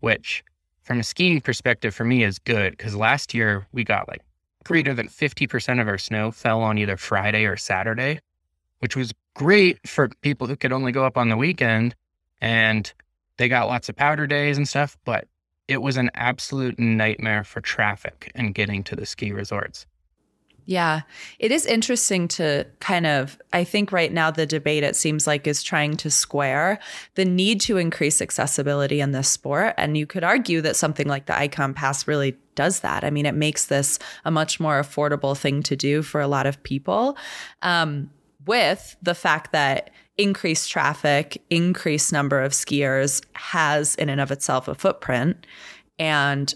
which 0.00 0.42
from 0.82 1.00
a 1.00 1.04
skiing 1.04 1.40
perspective 1.40 1.94
for 1.94 2.04
me 2.04 2.24
is 2.24 2.38
good 2.38 2.76
because 2.76 2.96
last 2.96 3.34
year 3.34 3.66
we 3.72 3.84
got 3.84 4.08
like 4.08 4.22
greater 4.64 4.94
than 4.94 5.08
50% 5.08 5.80
of 5.80 5.86
our 5.86 5.98
snow 5.98 6.30
fell 6.30 6.62
on 6.62 6.78
either 6.78 6.96
Friday 6.96 7.44
or 7.44 7.56
Saturday, 7.56 8.20
which 8.78 8.96
was 8.96 9.12
great 9.38 9.86
for 9.86 10.08
people 10.20 10.48
who 10.48 10.56
could 10.56 10.72
only 10.72 10.90
go 10.90 11.04
up 11.04 11.16
on 11.16 11.28
the 11.28 11.36
weekend 11.36 11.94
and 12.40 12.92
they 13.36 13.48
got 13.48 13.68
lots 13.68 13.88
of 13.88 13.94
powder 13.94 14.26
days 14.26 14.56
and 14.56 14.66
stuff, 14.66 14.98
but 15.04 15.28
it 15.68 15.80
was 15.80 15.96
an 15.96 16.10
absolute 16.14 16.76
nightmare 16.76 17.44
for 17.44 17.60
traffic 17.60 18.32
and 18.34 18.52
getting 18.52 18.82
to 18.82 18.96
the 18.96 19.06
ski 19.06 19.30
resorts. 19.30 19.86
Yeah, 20.66 21.02
it 21.38 21.52
is 21.52 21.66
interesting 21.66 22.26
to 22.28 22.66
kind 22.80 23.06
of, 23.06 23.40
I 23.52 23.62
think 23.62 23.92
right 23.92 24.12
now 24.12 24.32
the 24.32 24.44
debate, 24.44 24.82
it 24.82 24.96
seems 24.96 25.24
like, 25.24 25.46
is 25.46 25.62
trying 25.62 25.96
to 25.98 26.10
square 26.10 26.80
the 27.14 27.24
need 27.24 27.60
to 27.62 27.76
increase 27.76 28.20
accessibility 28.20 29.00
in 29.00 29.12
this 29.12 29.28
sport. 29.28 29.72
And 29.78 29.96
you 29.96 30.04
could 30.04 30.24
argue 30.24 30.60
that 30.62 30.74
something 30.74 31.06
like 31.06 31.26
the 31.26 31.38
Icon 31.38 31.74
Pass 31.74 32.08
really 32.08 32.36
does 32.54 32.80
that. 32.80 33.04
I 33.04 33.10
mean, 33.10 33.24
it 33.24 33.34
makes 33.34 33.66
this 33.66 34.00
a 34.24 34.32
much 34.32 34.58
more 34.58 34.82
affordable 34.82 35.38
thing 35.38 35.62
to 35.62 35.76
do 35.76 36.02
for 36.02 36.20
a 36.20 36.28
lot 36.28 36.44
of 36.44 36.60
people. 36.64 37.16
Um, 37.62 38.10
with 38.48 38.96
the 39.00 39.14
fact 39.14 39.52
that 39.52 39.90
increased 40.16 40.70
traffic, 40.70 41.40
increased 41.50 42.12
number 42.12 42.42
of 42.42 42.52
skiers 42.52 43.22
has 43.34 43.94
in 43.94 44.08
and 44.08 44.20
of 44.20 44.32
itself 44.32 44.66
a 44.66 44.74
footprint. 44.74 45.46
And 46.00 46.52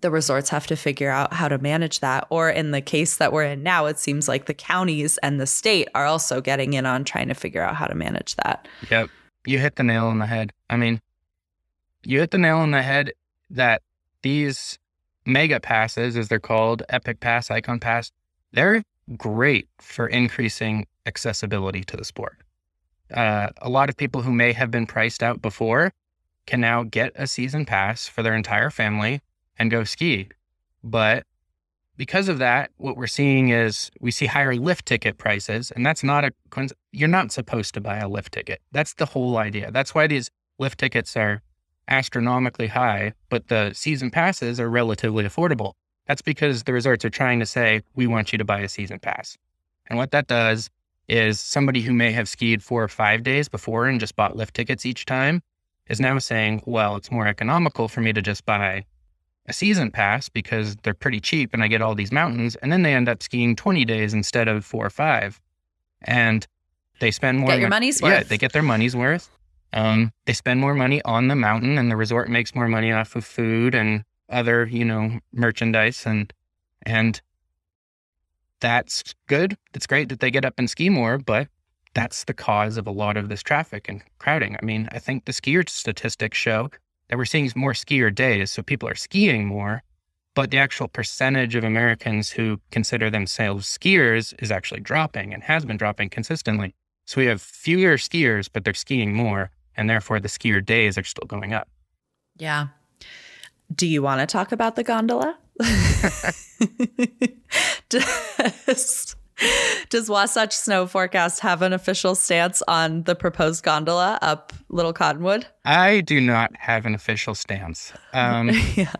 the 0.00 0.10
resorts 0.10 0.50
have 0.50 0.66
to 0.66 0.76
figure 0.76 1.10
out 1.10 1.32
how 1.32 1.48
to 1.48 1.58
manage 1.58 2.00
that. 2.00 2.26
Or 2.28 2.50
in 2.50 2.72
the 2.72 2.80
case 2.80 3.16
that 3.16 3.32
we're 3.32 3.44
in 3.44 3.62
now, 3.62 3.86
it 3.86 3.98
seems 3.98 4.28
like 4.28 4.46
the 4.46 4.54
counties 4.54 5.16
and 5.18 5.40
the 5.40 5.46
state 5.46 5.88
are 5.94 6.04
also 6.04 6.40
getting 6.40 6.74
in 6.74 6.84
on 6.84 7.04
trying 7.04 7.28
to 7.28 7.34
figure 7.34 7.62
out 7.62 7.76
how 7.76 7.86
to 7.86 7.94
manage 7.94 8.34
that. 8.36 8.66
Yep. 8.90 9.08
You 9.46 9.58
hit 9.58 9.76
the 9.76 9.84
nail 9.84 10.06
on 10.06 10.18
the 10.18 10.26
head. 10.26 10.52
I 10.68 10.76
mean, 10.76 11.00
you 12.02 12.18
hit 12.18 12.32
the 12.32 12.38
nail 12.38 12.58
on 12.58 12.72
the 12.72 12.82
head 12.82 13.12
that 13.50 13.82
these 14.22 14.78
mega 15.24 15.60
passes, 15.60 16.16
as 16.16 16.28
they're 16.28 16.40
called, 16.40 16.82
Epic 16.88 17.20
Pass, 17.20 17.50
Icon 17.50 17.78
Pass, 17.78 18.10
they're 18.52 18.82
great 19.16 19.68
for 19.78 20.06
increasing 20.06 20.86
accessibility 21.06 21.82
to 21.84 21.96
the 21.96 22.04
sport. 22.04 22.38
Uh, 23.12 23.48
a 23.60 23.68
lot 23.68 23.88
of 23.88 23.96
people 23.96 24.22
who 24.22 24.32
may 24.32 24.52
have 24.52 24.70
been 24.70 24.86
priced 24.86 25.22
out 25.22 25.42
before 25.42 25.92
can 26.46 26.60
now 26.60 26.82
get 26.82 27.12
a 27.14 27.26
season 27.26 27.64
pass 27.64 28.08
for 28.08 28.22
their 28.22 28.34
entire 28.34 28.70
family 28.70 29.20
and 29.58 29.70
go 29.70 29.84
ski. 29.84 30.28
But 30.82 31.24
because 31.96 32.28
of 32.28 32.38
that, 32.38 32.70
what 32.78 32.96
we're 32.96 33.06
seeing 33.06 33.50
is 33.50 33.90
we 34.00 34.10
see 34.10 34.26
higher 34.26 34.54
lift 34.54 34.86
ticket 34.86 35.18
prices, 35.18 35.70
and 35.70 35.84
that's 35.84 36.02
not 36.02 36.24
a 36.24 36.32
you're 36.90 37.08
not 37.08 37.32
supposed 37.32 37.74
to 37.74 37.80
buy 37.80 37.98
a 37.98 38.08
lift 38.08 38.32
ticket. 38.32 38.60
That's 38.72 38.94
the 38.94 39.06
whole 39.06 39.36
idea. 39.36 39.70
That's 39.70 39.94
why 39.94 40.06
these 40.06 40.30
lift 40.58 40.78
tickets 40.78 41.16
are 41.16 41.42
astronomically 41.88 42.68
high, 42.68 43.12
but 43.28 43.48
the 43.48 43.72
season 43.74 44.10
passes 44.10 44.58
are 44.58 44.70
relatively 44.70 45.24
affordable. 45.24 45.74
That's 46.06 46.22
because 46.22 46.64
the 46.64 46.72
resorts 46.72 47.04
are 47.04 47.10
trying 47.10 47.40
to 47.40 47.46
say, 47.46 47.82
we 47.94 48.06
want 48.06 48.32
you 48.32 48.38
to 48.38 48.44
buy 48.44 48.60
a 48.60 48.68
season 48.68 48.98
pass. 48.98 49.36
And 49.86 49.98
what 49.98 50.10
that 50.10 50.26
does 50.26 50.70
is 51.08 51.40
somebody 51.40 51.82
who 51.82 51.92
may 51.92 52.12
have 52.12 52.28
skied 52.28 52.62
four 52.62 52.82
or 52.82 52.88
five 52.88 53.22
days 53.22 53.48
before 53.48 53.86
and 53.86 54.00
just 54.00 54.16
bought 54.16 54.36
lift 54.36 54.54
tickets 54.54 54.86
each 54.86 55.04
time 55.04 55.42
is 55.88 56.00
now 56.00 56.18
saying, 56.18 56.62
well, 56.66 56.96
it's 56.96 57.10
more 57.10 57.26
economical 57.26 57.88
for 57.88 58.00
me 58.00 58.12
to 58.12 58.22
just 58.22 58.44
buy 58.44 58.84
a 59.46 59.52
season 59.52 59.90
pass 59.90 60.28
because 60.28 60.76
they're 60.76 60.94
pretty 60.94 61.20
cheap 61.20 61.52
and 61.52 61.62
I 61.62 61.68
get 61.68 61.82
all 61.82 61.94
these 61.94 62.12
mountains. 62.12 62.56
And 62.56 62.72
then 62.72 62.82
they 62.82 62.94
end 62.94 63.08
up 63.08 63.22
skiing 63.22 63.56
20 63.56 63.84
days 63.84 64.14
instead 64.14 64.48
of 64.48 64.64
four 64.64 64.86
or 64.86 64.90
five. 64.90 65.40
And 66.02 66.46
they 67.00 67.10
spend 67.10 67.38
more. 67.38 67.50
Get 67.50 67.60
your 67.60 67.68
money's 67.68 68.00
worth. 68.00 68.12
Yeah, 68.12 68.22
they 68.22 68.38
get 68.38 68.52
their 68.52 68.62
money's 68.62 68.96
worth. 68.96 69.28
Um, 69.72 70.12
they 70.26 70.32
spend 70.32 70.60
more 70.60 70.74
money 70.74 71.02
on 71.04 71.28
the 71.28 71.36
mountain 71.36 71.78
and 71.78 71.90
the 71.90 71.96
resort 71.96 72.28
makes 72.28 72.54
more 72.54 72.68
money 72.68 72.92
off 72.92 73.16
of 73.16 73.24
food 73.24 73.74
and 73.74 74.04
other, 74.32 74.66
you 74.66 74.84
know, 74.84 75.20
merchandise 75.32 76.04
and 76.06 76.32
and 76.84 77.20
that's 78.60 79.14
good. 79.26 79.56
It's 79.74 79.86
great 79.86 80.08
that 80.08 80.20
they 80.20 80.30
get 80.30 80.44
up 80.44 80.54
and 80.56 80.70
ski 80.70 80.88
more, 80.88 81.18
but 81.18 81.48
that's 81.94 82.24
the 82.24 82.34
cause 82.34 82.76
of 82.76 82.86
a 82.86 82.90
lot 82.90 83.16
of 83.16 83.28
this 83.28 83.42
traffic 83.42 83.88
and 83.88 84.02
crowding. 84.18 84.56
I 84.60 84.64
mean, 84.64 84.88
I 84.92 84.98
think 84.98 85.24
the 85.24 85.32
skier 85.32 85.68
statistics 85.68 86.38
show 86.38 86.70
that 87.08 87.18
we're 87.18 87.24
seeing 87.24 87.50
more 87.54 87.72
skier 87.72 88.14
days. 88.14 88.50
So 88.50 88.62
people 88.62 88.88
are 88.88 88.94
skiing 88.94 89.46
more, 89.46 89.82
but 90.34 90.50
the 90.50 90.58
actual 90.58 90.88
percentage 90.88 91.54
of 91.54 91.64
Americans 91.64 92.30
who 92.30 92.60
consider 92.70 93.10
themselves 93.10 93.66
skiers 93.66 94.32
is 94.42 94.50
actually 94.50 94.80
dropping 94.80 95.34
and 95.34 95.42
has 95.42 95.64
been 95.64 95.76
dropping 95.76 96.08
consistently. 96.08 96.74
So 97.04 97.20
we 97.20 97.26
have 97.26 97.42
fewer 97.42 97.96
skiers, 97.96 98.48
but 98.50 98.64
they're 98.64 98.74
skiing 98.74 99.14
more. 99.14 99.50
And 99.76 99.88
therefore, 99.88 100.20
the 100.20 100.28
skier 100.28 100.64
days 100.64 100.98
are 100.98 101.04
still 101.04 101.26
going 101.26 101.54
up. 101.54 101.68
Yeah. 102.36 102.68
Do 103.74 103.86
you 103.86 104.02
want 104.02 104.20
to 104.20 104.26
talk 104.26 104.52
about 104.52 104.76
the 104.76 104.82
gondola? 104.82 105.38
does, 107.88 109.16
does 109.88 110.08
Wasatch 110.08 110.54
Snow 110.54 110.86
Forecast 110.86 111.40
have 111.40 111.62
an 111.62 111.72
official 111.72 112.14
stance 112.14 112.62
on 112.66 113.04
the 113.04 113.14
proposed 113.14 113.62
gondola 113.62 114.18
up 114.20 114.52
Little 114.68 114.92
Cottonwood? 114.92 115.46
I 115.64 116.00
do 116.00 116.20
not 116.20 116.50
have 116.56 116.86
an 116.86 116.94
official 116.94 117.34
stance. 117.34 117.92
Um, 118.12 118.50
yeah. 118.74 118.92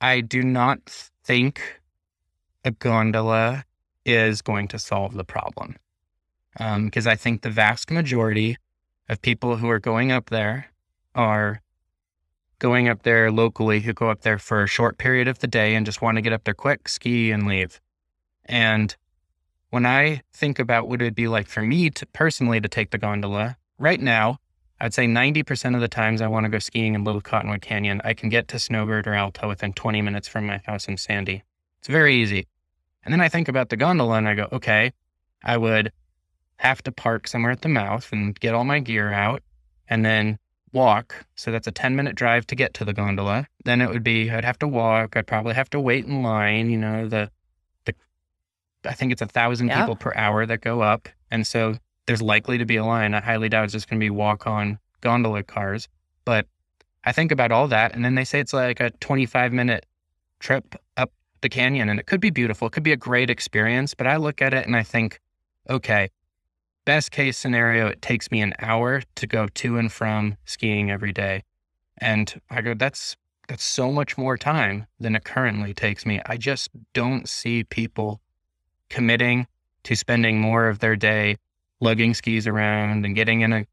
I 0.00 0.20
do 0.20 0.42
not 0.42 0.80
think 1.24 1.80
a 2.64 2.72
gondola 2.72 3.64
is 4.04 4.42
going 4.42 4.68
to 4.68 4.78
solve 4.78 5.14
the 5.14 5.24
problem. 5.24 5.76
Because 6.58 7.06
um, 7.06 7.10
I 7.10 7.16
think 7.16 7.42
the 7.42 7.50
vast 7.50 7.90
majority 7.90 8.56
of 9.08 9.22
people 9.22 9.56
who 9.56 9.70
are 9.70 9.78
going 9.78 10.12
up 10.12 10.30
there 10.30 10.66
are 11.14 11.62
going 12.62 12.88
up 12.88 13.02
there 13.02 13.32
locally 13.32 13.80
who 13.80 13.92
go 13.92 14.08
up 14.08 14.20
there 14.20 14.38
for 14.38 14.62
a 14.62 14.68
short 14.68 14.96
period 14.96 15.26
of 15.26 15.40
the 15.40 15.48
day 15.48 15.74
and 15.74 15.84
just 15.84 16.00
want 16.00 16.16
to 16.16 16.22
get 16.22 16.32
up 16.32 16.44
there 16.44 16.54
quick, 16.54 16.88
ski, 16.88 17.32
and 17.32 17.44
leave. 17.44 17.80
And 18.44 18.94
when 19.70 19.84
I 19.84 20.22
think 20.32 20.60
about 20.60 20.88
what 20.88 21.02
it 21.02 21.04
would 21.04 21.16
be 21.16 21.26
like 21.26 21.48
for 21.48 21.60
me 21.60 21.90
to 21.90 22.06
personally 22.06 22.60
to 22.60 22.68
take 22.68 22.92
the 22.92 22.98
gondola, 22.98 23.56
right 23.78 24.00
now, 24.00 24.38
I'd 24.80 24.94
say 24.94 25.06
90% 25.06 25.74
of 25.74 25.80
the 25.80 25.88
times 25.88 26.22
I 26.22 26.28
want 26.28 26.44
to 26.44 26.50
go 26.50 26.60
skiing 26.60 26.94
in 26.94 27.02
Little 27.02 27.20
Cottonwood 27.20 27.62
Canyon, 27.62 28.00
I 28.04 28.14
can 28.14 28.28
get 28.28 28.46
to 28.48 28.60
Snowbird 28.60 29.08
or 29.08 29.16
Alta 29.16 29.48
within 29.48 29.72
20 29.72 30.00
minutes 30.00 30.28
from 30.28 30.46
my 30.46 30.60
house 30.64 30.86
in 30.86 30.96
Sandy. 30.96 31.42
It's 31.80 31.88
very 31.88 32.14
easy. 32.14 32.46
And 33.02 33.12
then 33.12 33.20
I 33.20 33.28
think 33.28 33.48
about 33.48 33.70
the 33.70 33.76
gondola 33.76 34.18
and 34.18 34.28
I 34.28 34.34
go, 34.36 34.46
okay, 34.52 34.92
I 35.42 35.56
would 35.56 35.90
have 36.58 36.80
to 36.84 36.92
park 36.92 37.26
somewhere 37.26 37.50
at 37.50 37.62
the 37.62 37.68
mouth 37.68 38.08
and 38.12 38.38
get 38.38 38.54
all 38.54 38.64
my 38.64 38.78
gear 38.78 39.12
out 39.12 39.42
and 39.88 40.04
then 40.04 40.38
walk. 40.72 41.26
So 41.34 41.52
that's 41.52 41.66
a 41.66 41.72
10 41.72 41.96
minute 41.96 42.14
drive 42.14 42.46
to 42.48 42.54
get 42.54 42.74
to 42.74 42.84
the 42.84 42.92
gondola. 42.92 43.46
Then 43.64 43.80
it 43.80 43.88
would 43.88 44.02
be, 44.02 44.30
I'd 44.30 44.44
have 44.44 44.58
to 44.60 44.68
walk. 44.68 45.16
I'd 45.16 45.26
probably 45.26 45.54
have 45.54 45.70
to 45.70 45.80
wait 45.80 46.06
in 46.06 46.22
line. 46.22 46.70
You 46.70 46.78
know, 46.78 47.08
the, 47.08 47.30
the, 47.84 47.94
I 48.84 48.92
think 48.92 49.12
it's 49.12 49.22
a 49.22 49.26
thousand 49.26 49.68
yeah. 49.68 49.80
people 49.80 49.96
per 49.96 50.12
hour 50.14 50.46
that 50.46 50.60
go 50.60 50.80
up. 50.80 51.08
And 51.30 51.46
so 51.46 51.76
there's 52.06 52.22
likely 52.22 52.58
to 52.58 52.64
be 52.64 52.76
a 52.76 52.84
line. 52.84 53.14
I 53.14 53.20
highly 53.20 53.48
doubt 53.48 53.64
it's 53.64 53.72
just 53.72 53.88
going 53.88 54.00
to 54.00 54.04
be 54.04 54.10
walk 54.10 54.46
on 54.46 54.78
gondola 55.00 55.42
cars. 55.42 55.88
But 56.24 56.46
I 57.04 57.12
think 57.12 57.32
about 57.32 57.52
all 57.52 57.68
that. 57.68 57.94
And 57.94 58.04
then 58.04 58.14
they 58.14 58.24
say 58.24 58.40
it's 58.40 58.52
like 58.52 58.80
a 58.80 58.90
25 58.90 59.52
minute 59.52 59.86
trip 60.40 60.74
up 60.96 61.12
the 61.40 61.48
canyon 61.48 61.88
and 61.88 62.00
it 62.00 62.06
could 62.06 62.20
be 62.20 62.30
beautiful. 62.30 62.68
It 62.68 62.72
could 62.72 62.82
be 62.82 62.92
a 62.92 62.96
great 62.96 63.30
experience. 63.30 63.94
But 63.94 64.06
I 64.06 64.16
look 64.16 64.40
at 64.40 64.54
it 64.54 64.66
and 64.66 64.76
I 64.76 64.82
think, 64.82 65.20
okay, 65.68 66.10
best 66.84 67.10
case 67.10 67.38
scenario, 67.38 67.86
it 67.86 68.02
takes 68.02 68.30
me 68.30 68.40
an 68.40 68.54
hour 68.58 69.02
to 69.16 69.26
go 69.26 69.48
to 69.48 69.78
and 69.78 69.90
from 69.92 70.36
skiing 70.44 70.90
every 70.90 71.12
day. 71.12 71.42
And 71.98 72.40
I 72.50 72.60
go, 72.60 72.74
that's 72.74 73.16
that's 73.48 73.64
so 73.64 73.90
much 73.90 74.16
more 74.16 74.38
time 74.38 74.86
than 75.00 75.16
it 75.16 75.24
currently 75.24 75.74
takes 75.74 76.06
me. 76.06 76.20
I 76.26 76.36
just 76.36 76.70
don't 76.94 77.28
see 77.28 77.64
people 77.64 78.20
committing 78.88 79.46
to 79.84 79.96
spending 79.96 80.40
more 80.40 80.68
of 80.68 80.78
their 80.78 80.96
day 80.96 81.36
lugging 81.80 82.14
skis 82.14 82.46
around 82.46 83.04
and 83.04 83.14
getting 83.14 83.40
in 83.40 83.52
a 83.52 83.66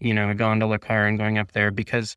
you 0.00 0.12
know 0.12 0.30
a 0.30 0.34
gondola 0.34 0.78
car 0.78 1.06
and 1.06 1.18
going 1.18 1.38
up 1.38 1.52
there 1.52 1.70
because 1.70 2.16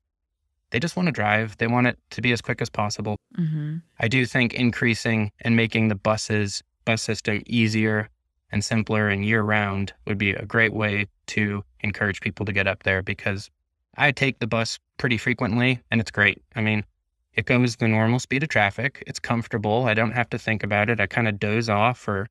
they 0.72 0.80
just 0.80 0.96
want 0.96 1.08
to 1.08 1.12
drive. 1.12 1.56
They 1.58 1.68
want 1.68 1.88
it 1.88 1.98
to 2.12 2.22
be 2.22 2.32
as 2.32 2.42
quick 2.42 2.62
as 2.62 2.70
possible. 2.70 3.18
Mm-hmm. 3.38 3.78
I 4.00 4.08
do 4.08 4.26
think 4.26 4.54
increasing 4.54 5.32
and 5.42 5.56
making 5.56 5.88
the 5.88 5.96
buses 5.96 6.64
bus 6.86 7.02
system 7.02 7.42
easier 7.46 8.10
and 8.52 8.64
simpler 8.64 9.10
and 9.10 9.26
year 9.26 9.42
round 9.42 9.94
would 10.06 10.18
be 10.18 10.32
a 10.32 10.46
great 10.46 10.74
way 10.74 11.08
to 11.28 11.64
encourage 11.82 12.22
people 12.22 12.46
to 12.46 12.54
get 12.54 12.68
up 12.68 12.84
there 12.84 13.02
because 13.02 13.50
I 13.98 14.12
take 14.12 14.40
the 14.40 14.48
bus 14.48 14.80
pretty 14.98 15.18
frequently 15.18 15.82
and 15.92 16.02
it's 16.02 16.12
great. 16.12 16.42
I 16.56 16.62
mean, 16.62 16.84
it 17.34 17.46
goes 17.46 17.76
the 17.76 17.88
normal 17.88 18.20
speed 18.20 18.44
of 18.44 18.50
traffic. 18.50 19.04
It's 19.08 19.20
comfortable. 19.20 19.86
I 19.86 19.94
don't 19.94 20.12
have 20.12 20.30
to 20.30 20.38
think 20.38 20.64
about 20.64 20.90
it. 20.90 21.00
I 21.00 21.08
kind 21.08 21.28
of 21.28 21.40
doze 21.40 21.70
off 21.70 22.08
or 22.08 22.28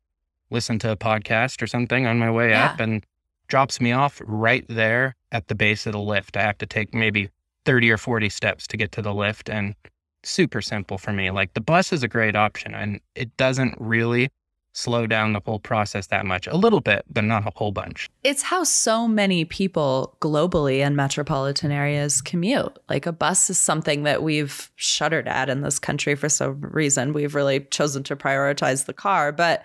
listen 0.51 0.79
to 0.81 0.91
a 0.91 0.97
podcast 0.97 1.63
or 1.63 1.67
something 1.67 2.07
on 2.07 2.19
my 2.19 2.31
way 2.31 2.51
yeah. 2.51 2.73
up 2.73 2.81
and 2.81 3.05
drops 3.49 3.81
me 3.81 3.93
off 3.93 4.21
right 4.25 4.65
there 4.69 5.15
at 5.33 5.49
the 5.49 5.55
base 5.55 5.87
of 5.87 5.93
the 5.93 6.01
lift. 6.01 6.37
I 6.37 6.43
have 6.43 6.59
to 6.59 6.67
take 6.67 6.95
maybe 6.95 7.29
30 7.65 7.91
or 7.91 7.99
40 7.99 8.29
steps 8.29 8.67
to 8.69 8.77
get 8.77 8.93
to 8.93 9.03
the 9.03 9.15
lift 9.15 9.51
and 9.51 9.75
super 10.23 10.63
simple 10.63 10.99
for 10.99 11.13
me. 11.13 11.31
Like 11.31 11.55
the 11.55 11.61
bus 11.61 11.93
is 11.93 12.03
a 12.03 12.09
great 12.09 12.37
option 12.37 12.75
and 12.75 13.01
it 13.15 13.37
doesn't 13.37 13.75
really 13.79 14.31
slow 14.75 15.07
down 15.07 15.33
the 15.33 15.41
whole 15.45 15.61
process 15.61 16.09
that 16.09 16.27
much. 16.27 16.47
A 16.47 16.57
little 16.57 16.81
bit, 16.81 17.05
but 17.09 17.25
not 17.25 17.47
a 17.47 17.53
whole 17.55 17.73
bunch. 17.73 18.11
It's 18.23 18.43
how 18.43 18.65
so 18.65 19.09
many 19.09 19.45
people 19.45 20.17
globally 20.21 20.85
in 20.85 20.97
metropolitan 20.97 21.71
areas 21.71 22.21
commute. 22.21 22.77
Like 22.89 23.07
a 23.07 23.13
bus 23.13 23.49
is 23.49 23.59
something 23.59 24.03
that 24.03 24.23
we've 24.23 24.71
shuddered 24.77 25.29
at 25.29 25.49
in 25.49 25.63
this 25.63 25.79
country 25.79 26.17
for 26.17 26.29
some 26.29 26.61
reason. 26.61 27.13
We've 27.13 27.35
really 27.35 27.61
chosen 27.61 28.03
to 28.05 28.17
prioritize 28.17 28.85
the 28.85 28.93
car, 28.93 29.33
but 29.33 29.65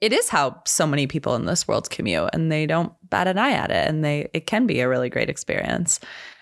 it 0.00 0.12
is 0.12 0.28
how 0.28 0.60
so 0.66 0.86
many 0.86 1.06
people 1.06 1.34
in 1.36 1.46
this 1.46 1.66
world 1.66 1.88
commute 1.88 2.28
and 2.32 2.50
they 2.50 2.66
don't 2.66 2.92
bat 3.08 3.28
an 3.28 3.38
eye 3.38 3.52
at 3.52 3.70
it 3.70 3.88
and 3.88 4.04
they 4.04 4.28
it 4.34 4.46
can 4.46 4.66
be 4.66 4.80
a 4.80 4.88
really 4.88 5.08
great 5.08 5.30
experience. 5.30 6.00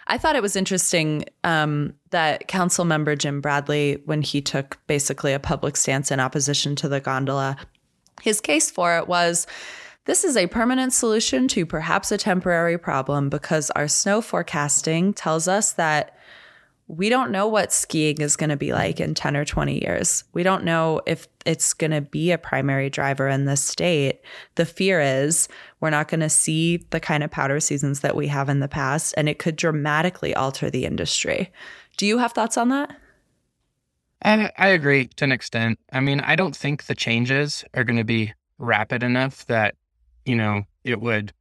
I 0.08 0.18
thought 0.18 0.34
it 0.34 0.42
was 0.42 0.56
interesting 0.56 1.24
um, 1.44 1.94
that 2.10 2.48
council 2.48 2.84
member 2.84 3.14
Jim 3.14 3.40
Bradley, 3.40 4.02
when 4.04 4.20
he 4.20 4.40
took 4.40 4.78
basically 4.86 5.32
a 5.32 5.38
public 5.38 5.76
stance 5.76 6.10
in 6.10 6.18
opposition 6.18 6.74
to 6.76 6.88
the 6.88 7.00
gondola, 7.00 7.56
his 8.22 8.40
case 8.40 8.70
for 8.70 8.96
it 8.96 9.08
was 9.08 9.48
this 10.04 10.22
is 10.22 10.36
a 10.36 10.46
permanent 10.46 10.92
solution 10.92 11.48
to 11.48 11.66
perhaps 11.66 12.12
a 12.12 12.16
temporary 12.16 12.78
problem 12.78 13.28
because 13.28 13.70
our 13.70 13.88
snow 13.88 14.20
forecasting 14.20 15.12
tells 15.12 15.48
us 15.48 15.72
that 15.72 16.16
we 16.86 17.08
don't 17.08 17.32
know 17.32 17.48
what 17.48 17.72
skiing 17.72 18.20
is 18.20 18.36
going 18.36 18.50
to 18.50 18.56
be 18.56 18.72
like 18.72 19.00
in 19.00 19.14
10 19.14 19.36
or 19.36 19.44
20 19.44 19.82
years. 19.82 20.24
We 20.32 20.44
don't 20.44 20.62
know 20.62 21.00
if 21.06 21.26
it's 21.44 21.72
going 21.72 21.90
to 21.90 22.00
be 22.00 22.30
a 22.30 22.38
primary 22.38 22.90
driver 22.90 23.28
in 23.28 23.44
this 23.44 23.62
state. 23.62 24.20
The 24.54 24.66
fear 24.66 25.00
is 25.00 25.48
we're 25.80 25.90
not 25.90 26.08
going 26.08 26.20
to 26.20 26.28
see 26.28 26.84
the 26.90 27.00
kind 27.00 27.24
of 27.24 27.30
powder 27.30 27.58
seasons 27.58 28.00
that 28.00 28.14
we 28.14 28.28
have 28.28 28.48
in 28.48 28.60
the 28.60 28.68
past, 28.68 29.14
and 29.16 29.28
it 29.28 29.38
could 29.38 29.56
dramatically 29.56 30.34
alter 30.34 30.70
the 30.70 30.84
industry. 30.84 31.50
Do 31.96 32.06
you 32.06 32.18
have 32.18 32.32
thoughts 32.32 32.56
on 32.56 32.68
that? 32.68 32.96
I, 34.24 34.50
I 34.56 34.68
agree 34.68 35.06
to 35.06 35.24
an 35.24 35.32
extent. 35.32 35.78
I 35.92 36.00
mean, 36.00 36.20
I 36.20 36.36
don't 36.36 36.56
think 36.56 36.84
the 36.84 36.94
changes 36.94 37.64
are 37.74 37.84
going 37.84 37.96
to 37.96 38.04
be 38.04 38.32
rapid 38.58 39.02
enough 39.02 39.46
that, 39.46 39.74
you 40.24 40.36
know, 40.36 40.62
it 40.84 41.00
would 41.00 41.32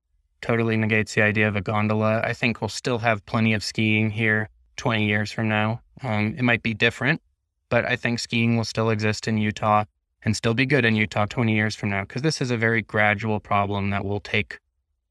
totally 0.42 0.76
negates 0.76 1.14
the 1.14 1.22
idea 1.22 1.48
of 1.48 1.56
a 1.56 1.62
gondola. 1.62 2.22
I 2.24 2.34
think 2.34 2.62
we'll 2.62 2.70
still 2.70 2.98
have 3.00 3.26
plenty 3.26 3.54
of 3.54 3.64
skiing 3.64 4.10
here 4.10 4.50
20 4.78 5.06
years 5.06 5.32
from 5.32 5.48
now. 5.48 5.82
Um, 6.02 6.36
it 6.38 6.44
might 6.44 6.64
be 6.64 6.74
different, 6.74 7.22
but 7.70 7.86
I 7.86 7.96
think 7.96 8.20
skiing 8.20 8.58
will 8.58 8.66
still 8.66 8.90
exist 8.90 9.28
in 9.28 9.38
Utah 9.38 9.86
and 10.24 10.36
still 10.36 10.54
be 10.54 10.66
good 10.66 10.86
in 10.86 10.96
Utah 10.96 11.26
20 11.26 11.54
years 11.54 11.76
from 11.76 11.90
now 11.90 12.02
because 12.02 12.22
this 12.24 12.42
is 12.42 12.52
a 12.52 12.58
very 12.58 12.82
gradual 12.82 13.40
problem 13.40 13.92
that 13.92 14.04
will 14.04 14.20
take 14.20 14.60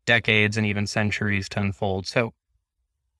decades 0.06 0.56
and 0.56 0.66
even 0.66 0.86
centuries 0.86 1.48
to 1.50 1.60
unfold. 1.60 2.06
So 2.06 2.32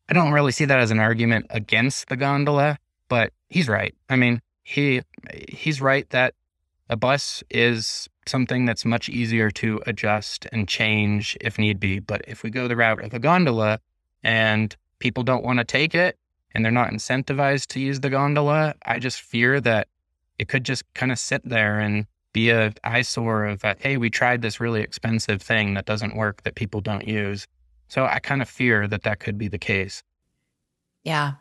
I 0.09 0.13
don't 0.13 0.33
really 0.33 0.53
see 0.53 0.65
that 0.65 0.81
as 0.81 0.91
an 0.91 0.99
argument 0.99 1.47
against 1.51 2.09
the 2.09 2.17
gondola. 2.17 2.79
But 3.11 3.35
he's 3.51 3.69
right. 3.69 3.95
I 4.09 4.17
mean, 4.17 4.41
he 4.63 5.03
he's 5.49 5.83
right 5.83 6.09
that 6.11 6.35
a 6.89 6.97
bus 6.97 7.45
is 7.51 8.09
something 8.27 8.65
that's 8.65 8.85
much 8.85 9.09
easier 9.09 9.51
to 9.51 9.81
adjust 9.87 10.47
and 10.53 10.67
change 10.67 11.37
if 11.41 11.59
need 11.59 11.79
be. 11.79 11.99
But 11.99 12.23
if 12.27 12.43
we 12.43 12.51
go 12.51 12.69
the 12.69 12.77
route 12.77 13.05
of 13.05 13.13
a 13.13 13.19
gondola 13.19 13.81
and 14.23 14.75
people 15.01 15.25
don't 15.25 15.45
want 15.45 15.59
to 15.59 15.65
take 15.65 15.95
it 15.95 16.19
and 16.53 16.65
they're 16.65 16.73
not 16.73 16.91
incentivized 16.91 17.67
to 17.69 17.81
use 17.81 18.01
the 18.01 18.11
gondola, 18.11 18.75
I 18.87 18.99
just 18.99 19.21
fear 19.21 19.61
that 19.61 19.89
it 20.39 20.49
could 20.49 20.65
just 20.65 20.83
kind 20.95 21.13
of 21.13 21.19
sit 21.19 21.43
there 21.45 21.79
and 21.79 22.07
be 22.33 22.51
a 22.51 22.73
eyesore 22.85 23.47
of 23.47 23.61
that, 23.61 23.79
hey, 23.81 23.97
we 23.97 24.09
tried 24.09 24.41
this 24.41 24.61
really 24.61 24.83
expensive 24.83 25.43
thing 25.43 25.75
that 25.75 25.85
doesn't 25.85 26.17
work 26.17 26.43
that 26.45 26.55
people 26.55 26.81
don't 26.81 27.07
use. 27.07 27.47
So 27.89 28.07
I 28.07 28.21
kind 28.21 28.41
of 28.41 28.49
fear 28.49 28.87
that 28.87 29.03
that 29.03 29.19
could 29.19 29.37
be 29.37 29.49
the 29.49 29.59
case. 29.59 30.05
Yeah. 31.03 31.33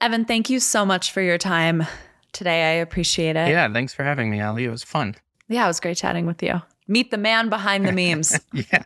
Evan, 0.00 0.24
thank 0.24 0.48
you 0.48 0.60
so 0.60 0.86
much 0.86 1.10
for 1.10 1.20
your 1.20 1.38
time 1.38 1.84
today. 2.32 2.70
I 2.70 2.74
appreciate 2.74 3.36
it. 3.36 3.48
Yeah, 3.48 3.72
thanks 3.72 3.92
for 3.92 4.04
having 4.04 4.30
me, 4.30 4.40
Ali. 4.40 4.64
It 4.64 4.70
was 4.70 4.84
fun. 4.84 5.16
Yeah, 5.48 5.64
it 5.64 5.68
was 5.68 5.80
great 5.80 5.96
chatting 5.96 6.24
with 6.26 6.42
you. 6.42 6.62
Meet 6.86 7.10
the 7.10 7.18
man 7.18 7.48
behind 7.48 7.86
the 7.86 7.92
memes. 7.92 8.38
yeah. 8.52 8.84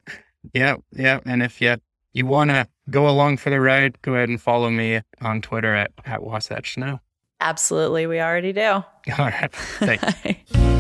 Yeah. 0.55 0.77
Yeah. 0.92 1.20
And 1.27 1.42
if 1.42 1.61
you 1.61 1.77
you 2.14 2.27
want 2.27 2.51
to 2.51 2.66
go 2.90 3.09
along 3.09 3.37
for 3.37 3.51
the 3.51 3.61
ride, 3.61 4.01
go 4.03 4.14
ahead 4.14 4.29
and 4.29 4.40
follow 4.40 4.70
me 4.70 5.03
on 5.20 5.40
Twitter 5.42 5.75
at, 5.75 5.92
at 6.05 6.22
Wasatch 6.22 6.75
Snow. 6.75 7.01
Absolutely. 7.40 8.07
We 8.07 8.20
already 8.20 8.53
do. 8.53 8.61
All 8.62 8.85
right. 9.18 9.53
Thanks. 9.53 10.53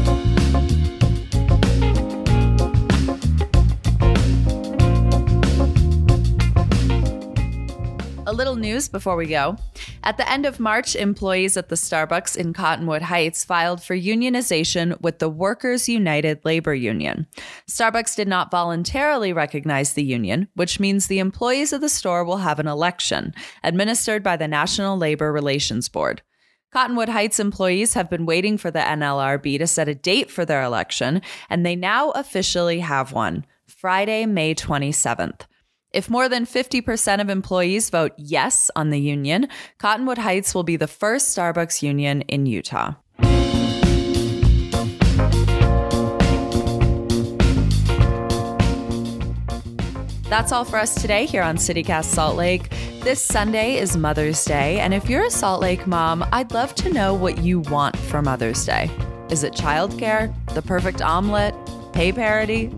A 8.32 8.42
little 8.42 8.56
news 8.56 8.88
before 8.88 9.14
we 9.14 9.26
go. 9.26 9.58
At 10.02 10.16
the 10.16 10.26
end 10.26 10.46
of 10.46 10.58
March, 10.58 10.96
employees 10.96 11.58
at 11.58 11.68
the 11.68 11.74
Starbucks 11.74 12.34
in 12.34 12.54
Cottonwood 12.54 13.02
Heights 13.02 13.44
filed 13.44 13.82
for 13.82 13.94
unionization 13.94 14.98
with 15.02 15.18
the 15.18 15.28
Workers 15.28 15.86
United 15.86 16.42
Labor 16.42 16.74
Union. 16.74 17.26
Starbucks 17.68 18.16
did 18.16 18.26
not 18.26 18.50
voluntarily 18.50 19.34
recognize 19.34 19.92
the 19.92 20.02
union, 20.02 20.48
which 20.54 20.80
means 20.80 21.08
the 21.08 21.18
employees 21.18 21.74
of 21.74 21.82
the 21.82 21.90
store 21.90 22.24
will 22.24 22.38
have 22.38 22.58
an 22.58 22.66
election, 22.66 23.34
administered 23.62 24.22
by 24.22 24.38
the 24.38 24.48
National 24.48 24.96
Labor 24.96 25.30
Relations 25.30 25.90
Board. 25.90 26.22
Cottonwood 26.72 27.10
Heights 27.10 27.38
employees 27.38 27.92
have 27.92 28.08
been 28.08 28.24
waiting 28.24 28.56
for 28.56 28.70
the 28.70 28.78
NLRB 28.78 29.58
to 29.58 29.66
set 29.66 29.88
a 29.88 29.94
date 29.94 30.30
for 30.30 30.46
their 30.46 30.62
election, 30.62 31.20
and 31.50 31.66
they 31.66 31.76
now 31.76 32.12
officially 32.12 32.80
have 32.80 33.12
one 33.12 33.44
Friday, 33.66 34.24
May 34.24 34.54
27th. 34.54 35.42
If 35.92 36.08
more 36.08 36.26
than 36.26 36.46
50% 36.46 37.20
of 37.20 37.28
employees 37.28 37.90
vote 37.90 38.12
yes 38.16 38.70
on 38.74 38.88
the 38.88 38.98
union, 38.98 39.48
Cottonwood 39.78 40.16
Heights 40.16 40.54
will 40.54 40.62
be 40.62 40.76
the 40.76 40.86
first 40.86 41.36
Starbucks 41.36 41.82
union 41.82 42.22
in 42.22 42.46
Utah. 42.46 42.94
That's 50.30 50.50
all 50.50 50.64
for 50.64 50.78
us 50.78 50.94
today 50.94 51.26
here 51.26 51.42
on 51.42 51.58
CityCast 51.58 52.06
Salt 52.06 52.36
Lake. 52.36 52.70
This 53.02 53.20
Sunday 53.20 53.76
is 53.76 53.94
Mother's 53.94 54.42
Day, 54.46 54.80
and 54.80 54.94
if 54.94 55.10
you're 55.10 55.26
a 55.26 55.30
Salt 55.30 55.60
Lake 55.60 55.86
mom, 55.86 56.24
I'd 56.32 56.52
love 56.52 56.74
to 56.76 56.90
know 56.90 57.12
what 57.12 57.38
you 57.38 57.60
want 57.60 57.98
for 57.98 58.22
Mother's 58.22 58.64
Day. 58.64 58.90
Is 59.28 59.44
it 59.44 59.52
childcare, 59.52 60.34
the 60.54 60.62
perfect 60.62 61.02
omelet, 61.02 61.54
pay 61.92 62.12
parity? 62.12 62.72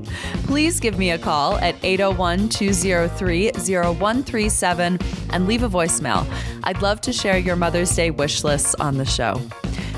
Please 0.55 0.79
give 0.79 0.99
me 0.99 1.11
a 1.11 1.19
call 1.19 1.57
at 1.57 1.75
801 1.83 2.49
203 2.49 3.51
0137 3.51 4.99
and 5.31 5.49
leave 5.49 5.65
a 5.65 5.69
voicemail. 5.69 6.25
I'd 6.63 6.81
love 6.81 7.01
to 7.01 7.13
share 7.13 7.39
your 7.39 7.57
Mother's 7.57 7.91
Day 7.91 8.13
wish 8.13 8.45
lists 8.45 8.77
on 8.77 8.97
the 8.97 9.05
show. 9.05 9.43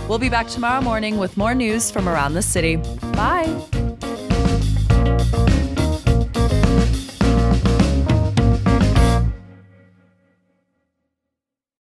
We'll 0.08 0.18
be 0.18 0.30
back 0.30 0.48
tomorrow 0.48 0.80
morning 0.80 1.18
with 1.18 1.36
more 1.36 1.54
news 1.54 1.90
from 1.90 2.08
around 2.08 2.32
the 2.32 2.40
city. 2.40 2.76
Bye. 2.76 3.75